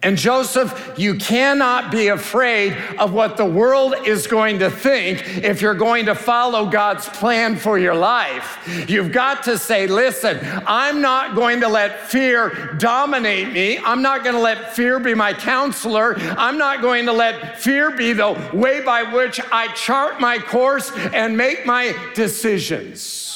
And 0.00 0.16
Joseph, 0.16 0.94
you 0.96 1.16
cannot 1.16 1.90
be 1.90 2.06
afraid 2.06 2.76
of 3.00 3.12
what 3.12 3.36
the 3.36 3.44
world 3.44 3.94
is 4.06 4.28
going 4.28 4.60
to 4.60 4.70
think 4.70 5.38
if 5.38 5.60
you're 5.60 5.74
going 5.74 6.06
to 6.06 6.14
follow 6.14 6.70
God's 6.70 7.08
plan 7.08 7.56
for 7.56 7.80
your 7.80 7.96
life. 7.96 8.86
You've 8.88 9.10
got 9.10 9.42
to 9.44 9.58
say, 9.58 9.88
listen, 9.88 10.38
I'm 10.66 11.00
not 11.00 11.34
going 11.34 11.60
to 11.62 11.68
let 11.68 12.08
fear 12.08 12.76
dominate 12.78 13.52
me. 13.52 13.78
I'm 13.78 14.00
not 14.00 14.22
going 14.22 14.36
to 14.36 14.40
let 14.40 14.76
fear 14.76 15.00
be 15.00 15.14
my 15.14 15.32
counselor. 15.32 16.16
I'm 16.16 16.58
not 16.58 16.80
going 16.80 17.06
to 17.06 17.12
let 17.12 17.60
fear 17.60 17.90
be 17.90 18.12
the 18.12 18.50
way 18.54 18.80
by 18.80 19.02
which 19.02 19.40
I 19.50 19.66
chart 19.74 20.20
my 20.20 20.38
course 20.38 20.92
and 21.12 21.36
make 21.36 21.66
my 21.66 21.96
decisions. 22.14 23.27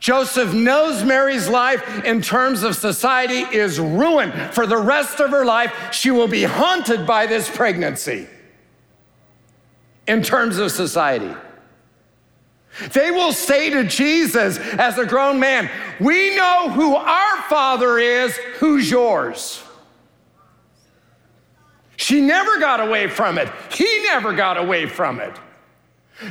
Joseph 0.00 0.54
knows 0.54 1.04
Mary's 1.04 1.46
life 1.46 2.04
in 2.04 2.22
terms 2.22 2.62
of 2.62 2.74
society 2.74 3.40
is 3.56 3.78
ruined. 3.78 4.32
For 4.52 4.66
the 4.66 4.78
rest 4.78 5.20
of 5.20 5.30
her 5.30 5.44
life, 5.44 5.92
she 5.92 6.10
will 6.10 6.26
be 6.26 6.42
haunted 6.42 7.06
by 7.06 7.26
this 7.26 7.54
pregnancy 7.54 8.26
in 10.08 10.22
terms 10.22 10.56
of 10.56 10.72
society. 10.72 11.34
They 12.92 13.10
will 13.10 13.32
say 13.32 13.68
to 13.70 13.84
Jesus 13.84 14.58
as 14.58 14.96
a 14.96 15.04
grown 15.04 15.38
man, 15.38 15.70
We 16.00 16.34
know 16.34 16.70
who 16.70 16.96
our 16.96 17.42
father 17.42 17.98
is, 17.98 18.34
who's 18.58 18.90
yours? 18.90 19.62
She 21.96 22.22
never 22.22 22.58
got 22.58 22.80
away 22.80 23.08
from 23.08 23.36
it. 23.36 23.48
He 23.70 24.02
never 24.04 24.32
got 24.32 24.56
away 24.56 24.86
from 24.86 25.20
it. 25.20 25.36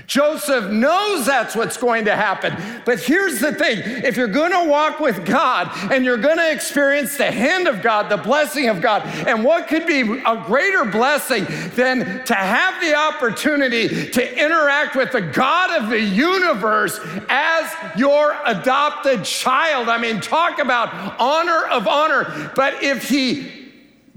Joseph 0.08 0.72
knows 0.72 1.25
that's 1.25 1.55
what's 1.55 1.77
going 1.77 2.05
to 2.05 2.15
happen. 2.15 2.81
But 2.86 3.00
here's 3.00 3.39
the 3.39 3.53
thing 3.53 3.79
if 4.03 4.17
you're 4.17 4.27
going 4.27 4.51
to 4.51 4.69
walk 4.69 5.00
with 5.00 5.25
God 5.25 5.69
and 5.91 6.05
you're 6.05 6.17
going 6.17 6.38
to 6.38 6.51
experience 6.51 7.17
the 7.17 7.31
hand 7.31 7.67
of 7.67 7.81
God, 7.81 8.10
the 8.10 8.17
blessing 8.17 8.69
of 8.69 8.81
God, 8.81 9.03
and 9.27 9.43
what 9.43 9.67
could 9.67 9.86
be 9.86 10.01
a 10.01 10.43
greater 10.46 10.86
blessing 10.86 11.46
than 11.75 12.25
to 12.25 12.34
have 12.34 12.81
the 12.81 12.96
opportunity 12.96 14.10
to 14.10 14.46
interact 14.46 14.96
with 14.96 15.12
the 15.12 15.22
God 15.22 15.81
of 15.81 15.89
the 15.89 16.01
universe 16.01 17.00
as 17.29 17.72
your 17.98 18.38
adopted 18.46 19.24
child? 19.24 19.89
I 19.89 19.98
mean, 19.98 20.22
talk 20.22 20.60
about 20.60 20.93
honor 21.19 21.65
of 21.65 21.88
honor. 21.88 22.51
But 22.55 22.84
if 22.84 23.10
he 23.10 23.72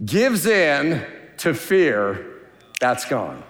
gives 0.04 0.46
in 0.46 1.04
to 1.38 1.54
fear, 1.54 2.26
that's 2.80 3.04
gone. 3.04 3.42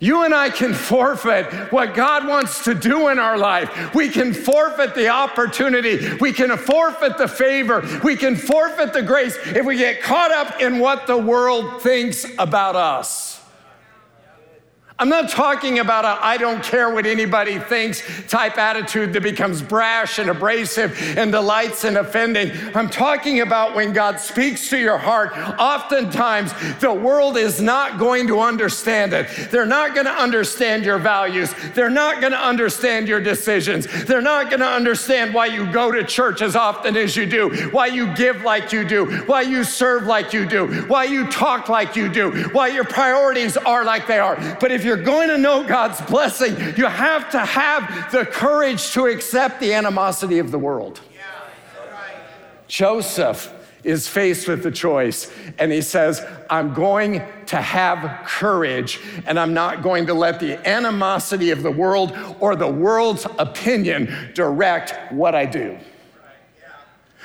You 0.00 0.24
and 0.24 0.34
I 0.34 0.50
can 0.50 0.74
forfeit 0.74 1.72
what 1.72 1.94
God 1.94 2.26
wants 2.26 2.64
to 2.64 2.74
do 2.74 3.08
in 3.08 3.18
our 3.18 3.36
life. 3.36 3.94
We 3.94 4.08
can 4.08 4.32
forfeit 4.32 4.94
the 4.94 5.08
opportunity. 5.08 6.14
We 6.20 6.32
can 6.32 6.56
forfeit 6.56 7.18
the 7.18 7.28
favor. 7.28 7.82
We 8.04 8.16
can 8.16 8.36
forfeit 8.36 8.92
the 8.92 9.02
grace 9.02 9.36
if 9.44 9.66
we 9.66 9.76
get 9.76 10.02
caught 10.02 10.30
up 10.30 10.60
in 10.60 10.78
what 10.78 11.06
the 11.06 11.18
world 11.18 11.82
thinks 11.82 12.26
about 12.38 12.76
us. 12.76 13.27
I'm 15.00 15.08
not 15.08 15.30
talking 15.30 15.78
about 15.78 16.04
a 16.04 16.26
I 16.26 16.36
don't 16.38 16.60
care 16.60 16.90
what 16.90 17.06
anybody 17.06 17.60
thinks 17.60 18.02
type 18.26 18.58
attitude 18.58 19.12
that 19.12 19.22
becomes 19.22 19.62
brash 19.62 20.18
and 20.18 20.28
abrasive 20.28 20.98
and 21.16 21.30
delights 21.30 21.84
in 21.84 21.96
offending. 21.96 22.50
I'm 22.74 22.90
talking 22.90 23.40
about 23.40 23.76
when 23.76 23.92
God 23.92 24.18
speaks 24.18 24.68
to 24.70 24.76
your 24.76 24.98
heart, 24.98 25.38
oftentimes 25.56 26.52
the 26.80 26.92
world 26.92 27.36
is 27.36 27.60
not 27.60 28.00
going 28.00 28.26
to 28.26 28.40
understand 28.40 29.12
it. 29.12 29.28
They're 29.52 29.66
not 29.66 29.94
going 29.94 30.06
to 30.06 30.12
understand 30.12 30.84
your 30.84 30.98
values. 30.98 31.54
They're 31.74 31.90
not 31.90 32.20
going 32.20 32.32
to 32.32 32.40
understand 32.40 33.06
your 33.06 33.20
decisions. 33.20 33.86
They're 34.04 34.20
not 34.20 34.50
going 34.50 34.60
to 34.60 34.66
understand 34.66 35.32
why 35.32 35.46
you 35.46 35.70
go 35.70 35.92
to 35.92 36.02
church 36.02 36.42
as 36.42 36.56
often 36.56 36.96
as 36.96 37.14
you 37.14 37.24
do, 37.24 37.68
why 37.68 37.86
you 37.86 38.12
give 38.16 38.42
like 38.42 38.72
you 38.72 38.82
do, 38.82 39.06
why 39.26 39.42
you 39.42 39.62
serve 39.62 40.06
like 40.06 40.32
you 40.32 40.44
do, 40.44 40.66
why 40.88 41.04
you 41.04 41.28
talk 41.28 41.68
like 41.68 41.94
you 41.94 42.08
do, 42.08 42.48
why 42.48 42.66
your 42.66 42.84
priorities 42.84 43.56
are 43.56 43.84
like 43.84 44.08
they 44.08 44.18
are. 44.18 44.34
But 44.60 44.72
if 44.72 44.87
you're 44.88 44.96
going 44.96 45.28
to 45.28 45.36
know 45.36 45.62
God's 45.68 46.00
blessing, 46.00 46.56
you 46.78 46.86
have 46.86 47.30
to 47.32 47.38
have 47.38 48.10
the 48.10 48.24
courage 48.24 48.92
to 48.92 49.04
accept 49.04 49.60
the 49.60 49.74
animosity 49.74 50.38
of 50.38 50.50
the 50.50 50.58
world. 50.58 51.02
Joseph 52.68 53.54
is 53.84 54.08
faced 54.08 54.48
with 54.48 54.62
the 54.62 54.70
choice, 54.70 55.30
and 55.58 55.70
he 55.70 55.82
says, 55.82 56.24
I'm 56.48 56.72
going 56.72 57.22
to 57.46 57.56
have 57.56 58.26
courage, 58.26 58.98
and 59.26 59.38
I'm 59.38 59.52
not 59.52 59.82
going 59.82 60.06
to 60.06 60.14
let 60.14 60.40
the 60.40 60.66
animosity 60.66 61.50
of 61.50 61.62
the 61.62 61.70
world 61.70 62.16
or 62.40 62.56
the 62.56 62.66
world's 62.66 63.26
opinion 63.38 64.32
direct 64.34 65.12
what 65.12 65.34
I 65.34 65.44
do. 65.44 65.78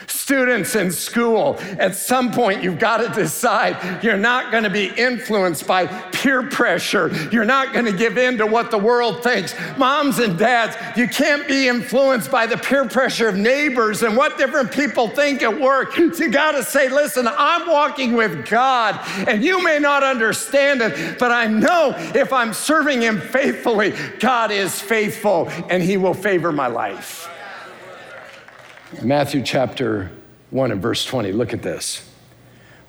Students 0.08 0.76
in 0.76 0.92
school, 0.92 1.58
at 1.80 1.96
some 1.96 2.32
point, 2.32 2.64
you've 2.64 2.80
got 2.80 2.98
to 2.98 3.10
decide 3.10 4.04
you're 4.04 4.18
not 4.18 4.52
going 4.52 4.64
to 4.64 4.70
be 4.70 4.88
influenced 4.98 5.68
by 5.68 5.88
peer 6.12 6.44
pressure. 6.44 7.12
You're 7.32 7.46
not 7.46 7.74
going 7.74 7.86
to 7.86 7.92
give 7.94 8.18
in 8.18 8.38
to 8.38 8.46
what 8.46 8.72
the 8.72 8.78
world 8.78 9.24
thinks. 9.24 9.54
Moms 9.78 10.20
and 10.20 10.38
dads, 10.38 10.76
you 10.98 11.08
can't 11.08 11.48
be 11.48 11.68
influenced 11.68 12.32
by 12.32 12.48
the 12.48 12.58
peer 12.58 12.88
pressure 12.88 13.28
of 13.28 13.36
neighbors 13.36 14.04
and 14.04 14.16
what 14.16 14.38
different 14.38 14.72
people 14.72 15.08
think 15.10 15.42
at 15.42 15.60
work. 15.60 15.98
You 15.98 16.30
got 16.30 16.54
to 16.54 16.64
say, 16.64 16.90
listen, 16.90 17.28
I'm 17.28 17.68
walking 17.70 18.14
with 18.14 18.48
God, 18.48 19.00
and 19.28 19.44
you 19.44 19.64
may 19.64 19.80
not 19.80 20.04
understand 20.04 20.82
it, 20.82 21.20
but 21.20 21.32
I 21.32 21.48
know 21.48 21.94
if 22.16 22.32
I'm 22.32 22.54
serving 22.54 23.02
Him 23.02 23.20
faithfully, 23.20 23.94
God 24.20 24.52
is 24.52 24.80
faithful 24.80 25.50
and 25.70 25.84
He 25.84 25.98
will 25.98 26.14
favor 26.14 26.52
my 26.52 26.68
life. 26.68 27.23
Matthew 29.02 29.42
chapter 29.44 30.12
1 30.52 30.72
and 30.72 30.82
verse 30.82 31.06
20. 31.06 31.32
Look 31.32 31.54
at 31.54 31.62
this. 31.62 32.10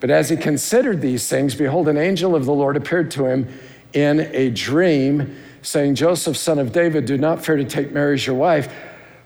But 0.01 0.11
as 0.11 0.29
he 0.29 0.37
considered 0.37 1.01
these 1.01 1.29
things, 1.29 1.55
behold, 1.55 1.89
an 1.89 1.97
angel 1.97 2.37
of 2.37 2.45
the 2.45 2.53
Lord 2.53 2.77
appeared 2.77 3.11
to 3.13 3.27
him 3.27 3.49
in 3.93 4.21
a 4.33 4.51
dream, 4.51 5.37
saying, 5.63 5.95
Joseph, 5.95 6.37
son 6.37 6.59
of 6.59 6.73
David, 6.73 7.07
do 7.07 7.17
not 7.17 7.45
fear 7.45 7.57
to 7.57 7.65
take 7.65 7.93
Mary 7.93 8.15
as 8.15 8.27
your 8.27 8.37
wife, 8.37 8.73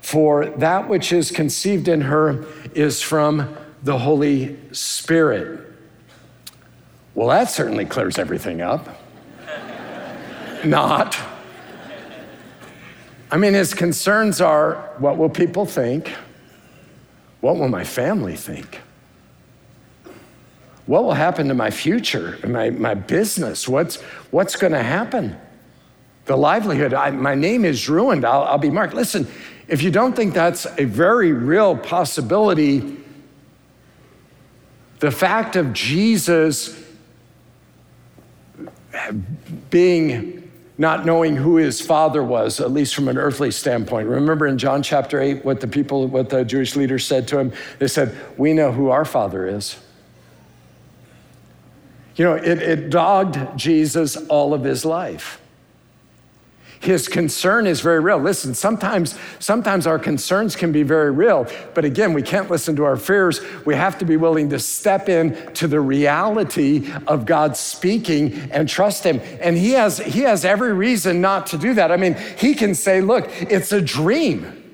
for 0.00 0.46
that 0.46 0.88
which 0.88 1.12
is 1.12 1.30
conceived 1.30 1.88
in 1.88 2.02
her 2.02 2.44
is 2.74 3.02
from 3.02 3.56
the 3.82 3.98
Holy 3.98 4.56
Spirit. 4.72 5.60
Well, 7.14 7.28
that 7.28 7.50
certainly 7.50 7.84
clears 7.84 8.18
everything 8.18 8.60
up. 8.60 8.88
Not. 10.64 11.18
I 13.30 13.36
mean, 13.36 13.54
his 13.54 13.74
concerns 13.74 14.40
are 14.40 14.94
what 14.98 15.16
will 15.16 15.28
people 15.28 15.66
think? 15.66 16.12
What 17.40 17.56
will 17.56 17.68
my 17.68 17.84
family 17.84 18.36
think? 18.36 18.80
What 20.86 21.04
will 21.04 21.14
happen 21.14 21.48
to 21.48 21.54
my 21.54 21.70
future, 21.70 22.38
my, 22.46 22.70
my 22.70 22.94
business? 22.94 23.68
What's, 23.68 23.96
what's 24.30 24.56
going 24.56 24.72
to 24.72 24.82
happen? 24.82 25.36
The 26.24 26.36
livelihood, 26.36 26.94
I, 26.94 27.10
my 27.10 27.34
name 27.34 27.64
is 27.64 27.88
ruined. 27.88 28.24
I'll, 28.24 28.44
I'll 28.44 28.58
be 28.58 28.70
marked. 28.70 28.94
Listen, 28.94 29.26
if 29.68 29.82
you 29.82 29.90
don't 29.90 30.16
think 30.16 30.32
that's 30.32 30.66
a 30.78 30.84
very 30.84 31.32
real 31.32 31.76
possibility, 31.76 32.96
the 34.98 35.10
fact 35.10 35.56
of 35.56 35.72
Jesus 35.72 36.82
being 39.70 40.37
not 40.78 41.04
knowing 41.04 41.34
who 41.34 41.56
his 41.56 41.80
father 41.80 42.22
was, 42.22 42.60
at 42.60 42.70
least 42.70 42.94
from 42.94 43.08
an 43.08 43.18
earthly 43.18 43.50
standpoint. 43.50 44.08
Remember 44.08 44.46
in 44.46 44.56
John 44.56 44.82
chapter 44.82 45.20
8 45.20 45.44
what 45.44 45.60
the 45.60 45.66
people, 45.66 46.06
what 46.06 46.30
the 46.30 46.44
Jewish 46.44 46.76
leaders 46.76 47.04
said 47.04 47.26
to 47.28 47.38
him? 47.38 47.52
They 47.80 47.88
said, 47.88 48.16
We 48.36 48.52
know 48.52 48.70
who 48.70 48.90
our 48.90 49.04
father 49.04 49.46
is. 49.46 49.76
You 52.14 52.24
know, 52.24 52.34
it, 52.34 52.62
it 52.62 52.90
dogged 52.90 53.38
Jesus 53.56 54.16
all 54.28 54.54
of 54.54 54.62
his 54.62 54.84
life. 54.84 55.40
His 56.80 57.08
concern 57.08 57.66
is 57.66 57.80
very 57.80 58.00
real. 58.00 58.18
Listen, 58.18 58.54
sometimes, 58.54 59.18
sometimes 59.38 59.86
our 59.86 59.98
concerns 59.98 60.54
can 60.54 60.70
be 60.70 60.82
very 60.82 61.10
real, 61.10 61.46
but 61.74 61.84
again, 61.84 62.12
we 62.12 62.22
can't 62.22 62.50
listen 62.50 62.76
to 62.76 62.84
our 62.84 62.96
fears. 62.96 63.40
We 63.64 63.74
have 63.74 63.98
to 63.98 64.04
be 64.04 64.16
willing 64.16 64.48
to 64.50 64.58
step 64.58 65.08
in 65.08 65.52
to 65.54 65.66
the 65.66 65.80
reality 65.80 66.92
of 67.06 67.26
God 67.26 67.56
speaking 67.56 68.34
and 68.50 68.68
trust 68.68 69.04
Him. 69.04 69.20
And 69.40 69.56
He 69.56 69.72
has, 69.72 69.98
he 69.98 70.20
has 70.20 70.44
every 70.44 70.72
reason 70.72 71.20
not 71.20 71.46
to 71.48 71.58
do 71.58 71.74
that. 71.74 71.90
I 71.90 71.96
mean, 71.96 72.16
He 72.36 72.54
can 72.54 72.74
say, 72.74 73.00
look, 73.00 73.28
it's 73.40 73.72
a 73.72 73.80
dream. 73.80 74.67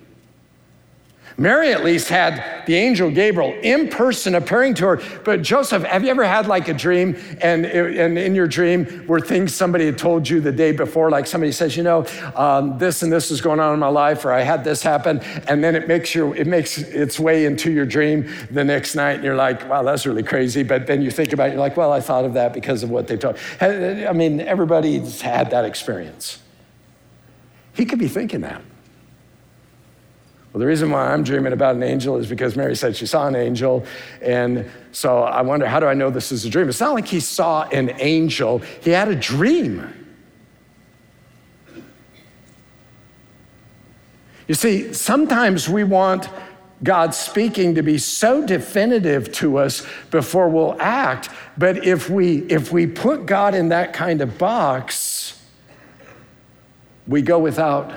Mary 1.37 1.73
at 1.73 1.83
least 1.83 2.09
had 2.09 2.65
the 2.67 2.75
angel 2.77 3.11
Gabriel 3.11 3.53
in 3.63 3.89
person 3.89 4.37
appearing 4.37 4.75
to 4.75 4.87
her. 4.87 5.03
But 5.25 5.43
Joseph, 5.43 5.83
have 5.83 6.05
you 6.05 6.11
ever 6.11 6.25
had 6.25 6.47
like 6.47 6.69
a 6.69 6.75
dream 6.75 7.17
and, 7.41 7.67
and 7.67 8.17
in 8.17 8.35
your 8.37 8.47
dream 8.47 9.07
were 9.09 9.21
things 9.21 9.53
somebody 9.53 9.87
had 9.87 9.99
told 9.99 10.29
you 10.29 10.41
the 10.41 10.53
day 10.53 10.71
before, 10.71 11.11
like 11.11 11.27
somebody 11.27 11.51
says, 11.51 11.77
you 11.77 11.83
know, 11.83 12.07
um, 12.37 12.79
this 12.79 13.03
and 13.03 13.13
this 13.13 13.33
is 13.33 13.41
going 13.41 13.59
on 13.59 13.75
in 13.75 13.81
my 13.81 13.89
life, 13.89 14.25
or 14.25 14.33
I 14.33 14.43
had 14.43 14.63
this 14.63 14.83
happen, 14.83 15.21
and 15.49 15.63
then 15.63 15.75
it 15.75 15.89
makes 15.89 16.15
your 16.15 16.35
it 16.37 16.47
makes 16.47 16.79
its 16.79 17.19
way 17.19 17.47
into 17.47 17.73
your 17.73 17.87
dream 17.87 18.33
the 18.51 18.65
next 18.65 18.95
night, 18.95 19.15
and 19.15 19.25
you're 19.25 19.37
like, 19.37 19.69
wow, 19.69 19.83
that's 19.83 20.07
really 20.07 20.23
crazy. 20.23 20.63
But 20.63 20.87
then 20.87 21.03
you 21.03 21.11
think 21.11 21.33
about 21.33 21.49
it, 21.49 21.53
you're 21.53 21.61
like, 21.61 21.77
well, 21.77 21.93
I 21.93 22.01
thought 22.01 22.25
of 22.25 22.35
that 22.35 22.53
because 22.53 22.83
of 22.83 22.91
what 22.91 23.09
they 23.09 23.17
told. 23.17 23.39
I 23.61 24.13
mean, 24.13 24.41
everybody's 24.41 25.21
had 25.21 25.51
that 25.51 25.65
experience. 25.65 26.39
He 27.73 27.85
could 27.85 27.99
be 27.99 28.09
thinking 28.09 28.43
that. 28.43 28.63
Well, 30.55 30.61
the 30.61 30.67
reason 30.67 30.93
why 30.93 31.13
I'm 31.13 31.25
dreaming 31.25 31.53
about 31.53 31.75
an 31.75 31.83
angel 31.83 32.17
is 32.17 32.29
because 32.29 32.55
Mary 32.55 32.77
said 32.77 32.95
she 32.95 33.07
saw 33.07 33.27
an 33.27 33.35
angel. 33.35 33.85
And 34.23 34.71
so 34.93 35.25
I 35.25 35.43
wonder, 35.43 35.67
how 35.67 35.81
do 35.81 35.87
I 35.87 35.95
know 35.95 36.11
this 36.11 36.31
is 36.31 36.45
a 36.45 36.49
dream? 36.49 36.69
It's 36.69 36.79
not 36.79 36.95
like 36.95 37.09
he 37.09 37.19
saw 37.19 37.65
an 37.71 37.91
angel, 37.99 38.59
he 38.81 38.91
had 38.91 39.09
a 39.09 39.17
dream. 39.17 39.93
You 44.47 44.55
see, 44.55 44.93
sometimes 44.93 45.69
we 45.69 45.83
want 45.83 46.29
God 46.85 47.15
speaking 47.15 47.75
to 47.75 47.83
be 47.83 47.99
so 47.99 48.47
definitive 48.47 49.33
to 49.33 49.57
us 49.57 49.85
before 50.13 50.49
we'll 50.49 50.81
act. 50.81 51.31
But 51.59 51.85
if 51.85 52.09
we, 52.09 52.43
if 52.43 52.71
we 52.71 52.87
put 52.87 53.27
God 53.27 53.57
in 53.57 53.71
that 53.71 53.93
kind 53.93 54.21
of 54.21 54.39
box, 54.39 55.43
we 57.09 57.23
go 57.23 57.41
without 57.41 57.93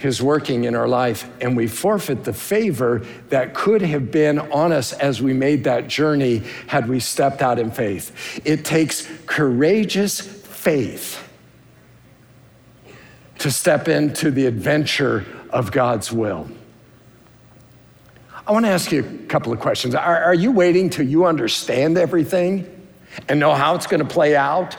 his 0.00 0.22
working 0.22 0.64
in 0.64 0.74
our 0.74 0.88
life, 0.88 1.30
and 1.42 1.54
we 1.54 1.66
forfeit 1.66 2.24
the 2.24 2.32
favor 2.32 3.04
that 3.28 3.52
could 3.52 3.82
have 3.82 4.10
been 4.10 4.38
on 4.38 4.72
us 4.72 4.94
as 4.94 5.20
we 5.20 5.34
made 5.34 5.64
that 5.64 5.88
journey 5.88 6.38
had 6.66 6.88
we 6.88 6.98
stepped 6.98 7.42
out 7.42 7.58
in 7.58 7.70
faith. 7.70 8.40
It 8.46 8.64
takes 8.64 9.06
courageous 9.26 10.18
faith 10.18 11.22
to 13.40 13.50
step 13.50 13.88
into 13.88 14.30
the 14.30 14.46
adventure 14.46 15.26
of 15.50 15.70
God's 15.70 16.10
will. 16.10 16.48
I 18.46 18.52
want 18.52 18.64
to 18.64 18.70
ask 18.70 18.90
you 18.90 19.04
a 19.04 19.26
couple 19.26 19.52
of 19.52 19.60
questions. 19.60 19.94
Are, 19.94 20.24
are 20.24 20.34
you 20.34 20.50
waiting 20.50 20.88
till 20.88 21.06
you 21.06 21.26
understand 21.26 21.98
everything 21.98 22.88
and 23.28 23.38
know 23.38 23.52
how 23.52 23.74
it's 23.74 23.86
going 23.86 24.00
to 24.00 24.08
play 24.08 24.34
out 24.34 24.78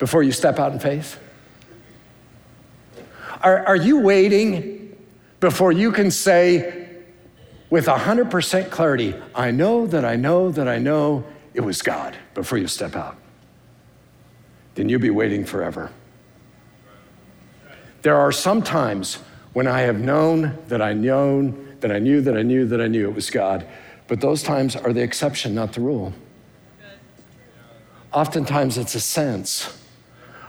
before 0.00 0.24
you 0.24 0.32
step 0.32 0.58
out 0.58 0.72
in 0.72 0.80
faith? 0.80 1.16
Are, 3.42 3.66
are 3.66 3.76
you 3.76 4.00
waiting 4.00 4.96
before 5.40 5.72
you 5.72 5.92
can 5.92 6.10
say 6.10 6.88
with 7.70 7.86
100% 7.86 8.70
clarity, 8.70 9.14
I 9.34 9.50
know 9.50 9.86
that 9.86 10.04
I 10.04 10.16
know 10.16 10.50
that 10.50 10.68
I 10.68 10.78
know 10.78 11.24
it 11.54 11.60
was 11.60 11.82
God 11.82 12.16
before 12.34 12.58
you 12.58 12.66
step 12.66 12.96
out? 12.96 13.16
Then 14.74 14.88
you'll 14.88 15.00
be 15.00 15.10
waiting 15.10 15.44
forever. 15.44 15.90
There 18.02 18.16
are 18.16 18.32
some 18.32 18.62
times 18.62 19.18
when 19.52 19.66
I 19.66 19.80
have 19.80 20.00
known 20.00 20.58
that 20.68 20.80
I 20.80 20.92
known 20.92 21.76
that 21.80 21.90
I 21.90 21.98
knew 21.98 22.20
that 22.22 22.36
I 22.36 22.42
knew 22.42 22.66
that 22.66 22.80
I 22.80 22.86
knew 22.86 23.08
it 23.08 23.14
was 23.14 23.30
God, 23.30 23.66
but 24.06 24.20
those 24.20 24.42
times 24.42 24.76
are 24.76 24.92
the 24.92 25.02
exception, 25.02 25.54
not 25.54 25.72
the 25.72 25.80
rule. 25.80 26.12
Oftentimes 28.12 28.76
it's 28.76 28.94
a 28.94 29.00
sense. 29.00 29.78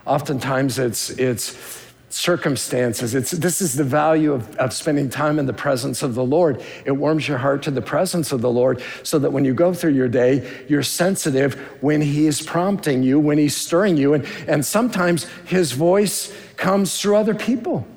Oftentimes 0.06 0.80
it's 0.80 1.10
it's 1.12 1.91
circumstances. 2.14 3.16
It's, 3.16 3.32
this 3.32 3.62
is 3.62 3.74
the 3.74 3.84
value 3.84 4.34
of, 4.34 4.56
of 4.58 4.74
spending 4.74 5.10
time 5.10 5.40
in 5.40 5.46
the 5.46 5.54
presence 5.54 6.04
of 6.04 6.16
the 6.16 6.24
Lord. 6.24 6.64
It 6.86 6.92
warms 6.92 7.28
your 7.28 7.38
heart 7.38 7.64
to 7.64 7.72
the 7.72 7.82
presence 7.82 8.32
of 8.32 8.42
the 8.42 8.50
Lord 8.50 8.84
so 9.04 9.20
that 9.20 9.32
when 9.32 9.46
you 9.46 9.54
go 9.54 9.74
through 9.74 9.94
your 9.94 10.08
day, 10.08 10.66
you're 10.68 10.84
sensitive 10.84 11.56
when 11.82 12.02
He 12.02 12.28
is 12.28 12.42
prompting 12.42 13.04
you, 13.04 13.20
when 13.20 13.38
He's 13.38 13.56
stirring 13.56 13.98
you. 13.98 14.14
And, 14.14 14.26
and 14.48 14.66
sometimes 14.66 15.26
His 15.46 15.72
voice 15.72 16.34
comes 16.58 17.00
through 17.00 17.16
other 17.16 17.36
people. 17.36 17.88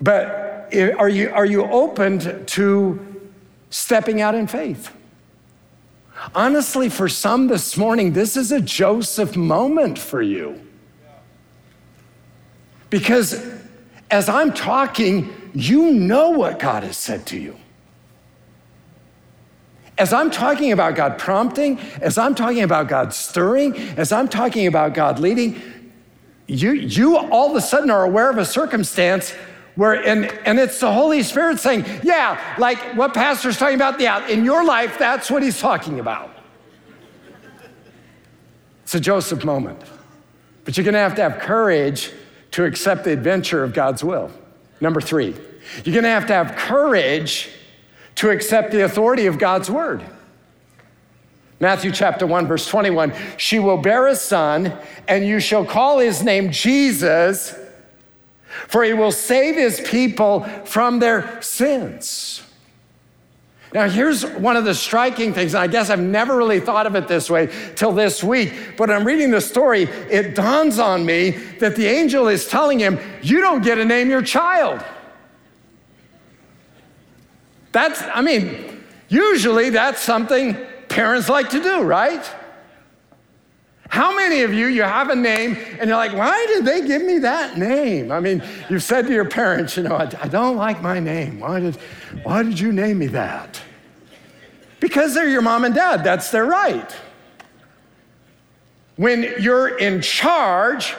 But 0.00 0.70
are 0.98 1.08
you, 1.08 1.30
are 1.30 1.46
you 1.46 1.64
open 1.64 2.44
to 2.46 3.22
stepping 3.70 4.20
out 4.20 4.34
in 4.34 4.46
faith? 4.46 4.94
Honestly, 6.34 6.88
for 6.88 7.08
some 7.08 7.48
this 7.48 7.76
morning, 7.76 8.12
this 8.12 8.36
is 8.36 8.52
a 8.52 8.60
Joseph 8.60 9.36
moment 9.36 9.98
for 9.98 10.22
you. 10.22 10.60
Because 12.94 13.44
as 14.08 14.28
I'm 14.28 14.52
talking, 14.52 15.34
you 15.52 15.90
know 15.90 16.30
what 16.30 16.60
God 16.60 16.84
has 16.84 16.96
said 16.96 17.26
to 17.26 17.36
you. 17.36 17.56
As 19.98 20.12
I'm 20.12 20.30
talking 20.30 20.70
about 20.70 20.94
God 20.94 21.18
prompting, 21.18 21.80
as 22.00 22.18
I'm 22.18 22.36
talking 22.36 22.62
about 22.62 22.86
God 22.86 23.12
stirring, 23.12 23.76
as 23.96 24.12
I'm 24.12 24.28
talking 24.28 24.68
about 24.68 24.94
God 24.94 25.18
leading, 25.18 25.60
you, 26.46 26.70
you 26.70 27.16
all 27.16 27.50
of 27.50 27.56
a 27.56 27.60
sudden 27.60 27.90
are 27.90 28.04
aware 28.04 28.30
of 28.30 28.38
a 28.38 28.44
circumstance 28.44 29.32
where, 29.74 29.94
and, 29.94 30.26
and 30.46 30.60
it's 30.60 30.78
the 30.78 30.92
Holy 30.92 31.24
Spirit 31.24 31.58
saying, 31.58 31.84
yeah, 32.04 32.54
like 32.58 32.78
what 32.94 33.12
Pastor's 33.12 33.56
talking 33.56 33.74
about, 33.74 33.98
yeah, 33.98 34.24
in 34.28 34.44
your 34.44 34.64
life, 34.64 35.00
that's 35.00 35.32
what 35.32 35.42
he's 35.42 35.58
talking 35.58 35.98
about. 35.98 36.30
It's 38.84 38.94
a 38.94 39.00
Joseph 39.00 39.44
moment. 39.44 39.80
But 40.64 40.76
you're 40.76 40.84
gonna 40.84 40.98
have 40.98 41.16
to 41.16 41.22
have 41.22 41.40
courage 41.40 42.12
to 42.54 42.64
accept 42.64 43.02
the 43.02 43.12
adventure 43.12 43.64
of 43.64 43.74
God's 43.74 44.04
will. 44.04 44.30
Number 44.80 45.00
three, 45.00 45.34
you're 45.82 45.92
gonna 45.92 46.08
have 46.08 46.28
to 46.28 46.32
have 46.32 46.54
courage 46.54 47.48
to 48.14 48.30
accept 48.30 48.70
the 48.70 48.84
authority 48.84 49.26
of 49.26 49.40
God's 49.40 49.68
word. 49.68 50.04
Matthew 51.58 51.90
chapter 51.90 52.28
1, 52.28 52.46
verse 52.46 52.68
21 52.68 53.12
She 53.38 53.58
will 53.58 53.78
bear 53.78 54.06
a 54.06 54.14
son, 54.14 54.72
and 55.08 55.26
you 55.26 55.40
shall 55.40 55.64
call 55.64 55.98
his 55.98 56.22
name 56.22 56.52
Jesus, 56.52 57.58
for 58.68 58.84
he 58.84 58.92
will 58.92 59.10
save 59.10 59.56
his 59.56 59.80
people 59.80 60.44
from 60.64 61.00
their 61.00 61.42
sins. 61.42 62.43
Now, 63.74 63.88
here's 63.88 64.24
one 64.24 64.56
of 64.56 64.64
the 64.64 64.72
striking 64.72 65.34
things, 65.34 65.52
and 65.52 65.60
I 65.60 65.66
guess 65.66 65.90
I've 65.90 65.98
never 65.98 66.36
really 66.36 66.60
thought 66.60 66.86
of 66.86 66.94
it 66.94 67.08
this 67.08 67.28
way 67.28 67.52
till 67.74 67.90
this 67.90 68.22
week, 68.22 68.52
but 68.76 68.88
I'm 68.88 69.04
reading 69.04 69.32
the 69.32 69.40
story, 69.40 69.82
it 69.82 70.36
dawns 70.36 70.78
on 70.78 71.04
me 71.04 71.30
that 71.58 71.74
the 71.74 71.88
angel 71.88 72.28
is 72.28 72.46
telling 72.46 72.78
him, 72.78 73.00
You 73.20 73.40
don't 73.40 73.64
get 73.64 73.74
to 73.74 73.84
name 73.84 74.10
your 74.10 74.22
child. 74.22 74.80
That's, 77.72 78.00
I 78.14 78.20
mean, 78.20 78.84
usually 79.08 79.70
that's 79.70 80.00
something 80.00 80.56
parents 80.88 81.28
like 81.28 81.50
to 81.50 81.60
do, 81.60 81.82
right? 81.82 82.24
How 83.88 84.14
many 84.14 84.42
of 84.42 84.52
you, 84.52 84.66
you 84.66 84.82
have 84.82 85.10
a 85.10 85.14
name 85.14 85.56
and 85.78 85.88
you're 85.88 85.96
like, 85.96 86.14
why 86.14 86.46
did 86.46 86.64
they 86.64 86.86
give 86.86 87.02
me 87.04 87.18
that 87.18 87.58
name? 87.58 88.10
I 88.10 88.20
mean, 88.20 88.42
you've 88.68 88.82
said 88.82 89.06
to 89.06 89.12
your 89.12 89.28
parents, 89.28 89.76
you 89.76 89.82
know, 89.84 89.94
I, 89.94 90.10
I 90.20 90.28
don't 90.28 90.56
like 90.56 90.82
my 90.82 90.98
name. 90.98 91.40
Why 91.40 91.60
did, 91.60 91.76
why 92.22 92.42
did 92.42 92.58
you 92.58 92.72
name 92.72 92.98
me 92.98 93.06
that? 93.08 93.60
Because 94.80 95.14
they're 95.14 95.28
your 95.28 95.42
mom 95.42 95.64
and 95.64 95.74
dad, 95.74 96.02
that's 96.02 96.30
their 96.30 96.44
right. 96.44 96.94
When 98.96 99.34
you're 99.40 99.78
in 99.78 100.00
charge, 100.00 100.94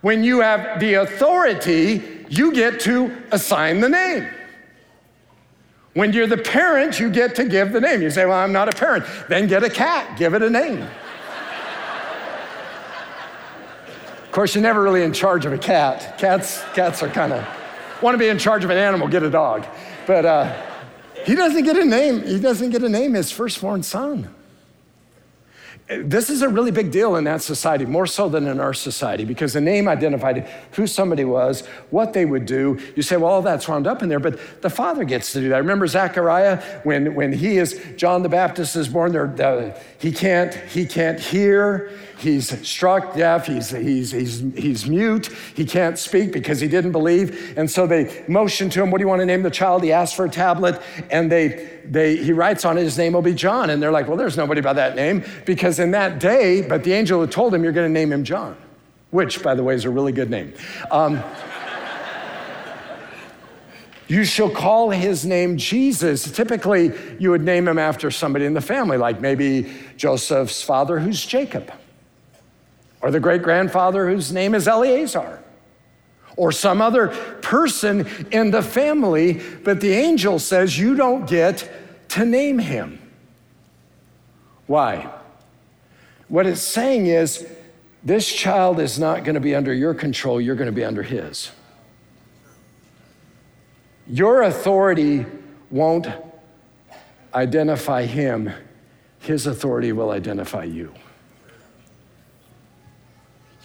when 0.00 0.22
you 0.22 0.40
have 0.40 0.80
the 0.80 0.94
authority, 0.94 2.24
you 2.28 2.52
get 2.52 2.80
to 2.80 3.14
assign 3.32 3.80
the 3.80 3.88
name. 3.88 4.28
When 5.94 6.12
you're 6.12 6.26
the 6.26 6.36
parent, 6.36 7.00
you 7.00 7.10
get 7.10 7.34
to 7.36 7.44
give 7.44 7.72
the 7.72 7.80
name. 7.80 8.02
You 8.02 8.10
say, 8.10 8.26
Well, 8.26 8.36
I'm 8.38 8.52
not 8.52 8.68
a 8.68 8.76
parent. 8.76 9.06
Then 9.28 9.48
get 9.48 9.64
a 9.64 9.70
cat, 9.70 10.18
give 10.18 10.34
it 10.34 10.42
a 10.42 10.50
name. 10.50 10.82
of 10.82 10.90
course, 14.36 14.54
you're 14.54 14.62
never 14.62 14.82
really 14.82 15.02
in 15.02 15.12
charge 15.14 15.46
of 15.46 15.52
a 15.52 15.58
cat. 15.58 16.18
Cats, 16.18 16.62
cats 16.74 17.02
are 17.02 17.08
kind 17.08 17.32
of, 17.32 17.44
want 18.02 18.14
to 18.14 18.18
be 18.18 18.28
in 18.28 18.38
charge 18.38 18.64
of 18.64 18.70
an 18.70 18.76
animal, 18.76 19.08
get 19.08 19.22
a 19.22 19.30
dog. 19.30 19.66
But, 20.06 20.24
uh, 20.24 20.62
he 21.24 21.34
doesn't 21.34 21.64
get 21.64 21.76
a 21.76 21.84
name. 21.84 22.22
He 22.22 22.38
doesn't 22.38 22.70
get 22.70 22.84
a 22.84 22.88
name, 22.88 23.14
his 23.14 23.32
firstborn 23.32 23.82
son. 23.82 24.32
This 25.88 26.30
is 26.30 26.42
a 26.42 26.48
really 26.48 26.72
big 26.72 26.90
deal 26.90 27.14
in 27.14 27.24
that 27.24 27.42
society, 27.42 27.86
more 27.86 28.06
so 28.06 28.28
than 28.28 28.48
in 28.48 28.58
our 28.58 28.74
society, 28.74 29.24
because 29.24 29.52
the 29.52 29.60
name 29.60 29.86
identified 29.86 30.48
who 30.72 30.86
somebody 30.86 31.24
was, 31.24 31.64
what 31.90 32.12
they 32.12 32.24
would 32.24 32.44
do. 32.44 32.78
You 32.96 33.02
say, 33.02 33.16
well, 33.16 33.30
all 33.30 33.42
that's 33.42 33.68
wound 33.68 33.86
up 33.86 34.02
in 34.02 34.08
there, 34.08 34.18
but 34.18 34.62
the 34.62 34.70
father 34.70 35.04
gets 35.04 35.32
to 35.32 35.40
do 35.40 35.48
that. 35.50 35.58
Remember 35.58 35.86
Zechariah 35.86 36.60
when, 36.82 37.14
when 37.14 37.32
he 37.32 37.58
is 37.58 37.80
John 37.96 38.22
the 38.22 38.28
Baptist 38.28 38.74
is 38.74 38.88
born 38.88 39.12
there, 39.12 39.26
uh, 39.40 39.80
he 39.98 40.10
can't 40.10 40.54
he 40.54 40.86
can't 40.86 41.20
hear, 41.20 41.92
he's 42.18 42.66
struck 42.66 43.14
deaf, 43.14 43.46
he's, 43.46 43.70
he's, 43.70 44.10
he's, 44.10 44.40
he's 44.56 44.88
mute, 44.88 45.26
he 45.54 45.64
can't 45.64 45.98
speak 45.98 46.32
because 46.32 46.60
he 46.60 46.68
didn't 46.68 46.92
believe. 46.92 47.56
And 47.56 47.70
so 47.70 47.86
they 47.86 48.24
motion 48.28 48.70
to 48.70 48.82
him, 48.82 48.90
What 48.90 48.98
do 48.98 49.04
you 49.04 49.08
want 49.08 49.20
to 49.20 49.26
name 49.26 49.42
the 49.42 49.50
child? 49.50 49.82
He 49.82 49.92
asks 49.92 50.16
for 50.16 50.24
a 50.24 50.30
tablet, 50.30 50.80
and 51.10 51.30
they, 51.30 51.80
they, 51.84 52.16
he 52.16 52.32
writes 52.32 52.64
on 52.64 52.78
it, 52.78 52.82
His 52.82 52.98
name 52.98 53.12
will 53.12 53.22
be 53.22 53.34
John. 53.34 53.70
And 53.70 53.82
they're 53.82 53.92
like, 53.92 54.08
Well, 54.08 54.16
there's 54.16 54.36
nobody 54.36 54.60
by 54.60 54.72
that 54.72 54.96
name 54.96 55.24
because 55.44 55.78
in 55.78 55.90
that 55.92 56.18
day, 56.18 56.62
but 56.62 56.84
the 56.84 56.92
angel 56.92 57.20
had 57.20 57.30
told 57.30 57.54
him, 57.54 57.62
You're 57.62 57.72
going 57.72 57.88
to 57.88 58.00
name 58.00 58.12
him 58.12 58.24
John, 58.24 58.56
which, 59.10 59.42
by 59.42 59.54
the 59.54 59.62
way, 59.62 59.74
is 59.74 59.84
a 59.84 59.90
really 59.90 60.12
good 60.12 60.30
name. 60.30 60.52
Um, 60.90 61.22
You 64.08 64.24
shall 64.24 64.50
call 64.50 64.90
his 64.90 65.26
name 65.26 65.56
Jesus. 65.56 66.30
Typically, 66.30 66.92
you 67.18 67.30
would 67.30 67.42
name 67.42 67.66
him 67.66 67.76
after 67.76 68.08
somebody 68.12 68.44
in 68.44 68.54
the 68.54 68.60
family, 68.60 68.96
like 68.98 69.20
maybe 69.20 69.68
Joseph's 69.96 70.62
father, 70.62 71.00
who's 71.00 71.26
Jacob 71.26 71.72
or 73.06 73.10
the 73.12 73.20
great 73.20 73.40
grandfather 73.40 74.10
whose 74.10 74.32
name 74.32 74.52
is 74.52 74.66
Eleazar, 74.66 75.40
or 76.36 76.50
some 76.50 76.82
other 76.82 77.06
person 77.40 78.04
in 78.32 78.50
the 78.50 78.60
family, 78.60 79.40
but 79.62 79.80
the 79.80 79.92
angel 79.92 80.40
says 80.40 80.76
you 80.76 80.96
don't 80.96 81.24
get 81.28 81.70
to 82.08 82.24
name 82.24 82.58
him. 82.58 82.98
Why? 84.66 85.08
What 86.26 86.46
it's 86.46 86.60
saying 86.60 87.06
is 87.06 87.48
this 88.02 88.28
child 88.32 88.80
is 88.80 88.98
not 88.98 89.22
going 89.22 89.36
to 89.36 89.40
be 89.40 89.54
under 89.54 89.72
your 89.72 89.94
control, 89.94 90.40
you're 90.40 90.56
going 90.56 90.66
to 90.66 90.72
be 90.72 90.84
under 90.84 91.04
his. 91.04 91.52
Your 94.08 94.42
authority 94.42 95.26
won't 95.70 96.08
identify 97.32 98.04
him, 98.04 98.52
his 99.20 99.46
authority 99.46 99.92
will 99.92 100.10
identify 100.10 100.64
you. 100.64 100.92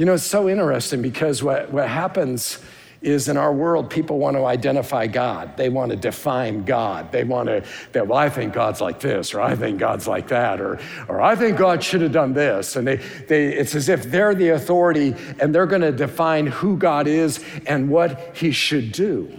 You 0.02 0.06
know, 0.06 0.16
it's 0.16 0.24
so 0.24 0.50
interesting 0.50 1.04
because 1.04 1.44
what, 1.44 1.72
what 1.72 1.88
happens 1.88 2.58
is 3.04 3.28
in 3.28 3.38
our 3.38 3.54
world, 3.54 3.92
people 3.92 4.18
want 4.18 4.36
to 4.36 4.46
identify 4.46 5.06
God. 5.06 5.56
They 5.58 5.70
want 5.70 5.92
to 5.92 5.96
define 5.96 6.64
God. 6.64 7.12
They 7.12 7.24
want 7.24 7.50
to, 7.50 7.64
well, 7.94 8.18
I 8.18 8.28
think 8.28 8.52
God's 8.52 8.82
like 8.82 9.00
this, 9.00 9.36
or 9.36 9.42
I 9.42 9.56
think 9.56 9.78
God's 9.78 10.08
like 10.08 10.30
that, 10.30 10.60
or, 10.60 10.80
or 11.08 11.22
I 11.22 11.36
think 11.36 11.56
God 11.56 11.84
should 11.84 12.02
have 12.02 12.12
done 12.12 12.34
this. 12.34 12.76
And 12.78 12.88
they, 12.88 12.96
they, 12.96 13.54
it's 13.54 13.76
as 13.76 13.90
if 13.90 14.06
they're 14.06 14.34
the 14.34 14.50
authority 14.50 15.14
and 15.40 15.54
they're 15.54 15.68
going 15.68 15.84
to 15.84 15.92
define 15.92 16.48
who 16.48 16.78
God 16.78 17.06
is 17.06 17.46
and 17.68 17.88
what 17.88 18.36
he 18.36 18.52
should 18.52 18.94
do. 18.94 19.32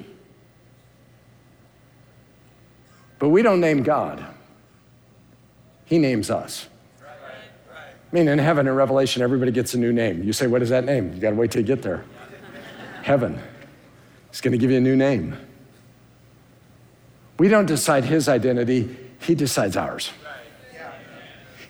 But 3.18 3.30
we 3.30 3.42
don't 3.42 3.58
name 3.58 3.82
God, 3.82 4.24
he 5.86 5.98
names 5.98 6.30
us. 6.30 6.68
I 8.12 8.14
mean, 8.14 8.28
in 8.28 8.38
heaven, 8.38 8.66
in 8.66 8.74
Revelation, 8.74 9.22
everybody 9.22 9.52
gets 9.52 9.72
a 9.72 9.78
new 9.78 9.92
name. 9.92 10.22
You 10.22 10.34
say, 10.34 10.46
What 10.46 10.60
is 10.60 10.68
that 10.68 10.84
name? 10.84 11.14
You 11.14 11.20
got 11.20 11.30
to 11.30 11.36
wait 11.36 11.50
till 11.50 11.62
you 11.62 11.66
get 11.66 11.82
there. 11.82 12.04
heaven. 13.02 13.40
He's 14.30 14.40
going 14.40 14.52
to 14.52 14.58
give 14.58 14.70
you 14.70 14.76
a 14.76 14.80
new 14.80 14.96
name. 14.96 15.36
We 17.38 17.48
don't 17.48 17.66
decide 17.66 18.04
his 18.04 18.28
identity, 18.28 18.96
He 19.20 19.34
decides 19.34 19.76
ours. 19.76 20.10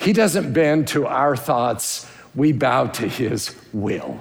He 0.00 0.12
doesn't 0.12 0.52
bend 0.52 0.88
to 0.88 1.06
our 1.06 1.36
thoughts, 1.36 2.10
we 2.34 2.50
bow 2.50 2.86
to 2.88 3.08
His 3.08 3.54
will. 3.72 4.20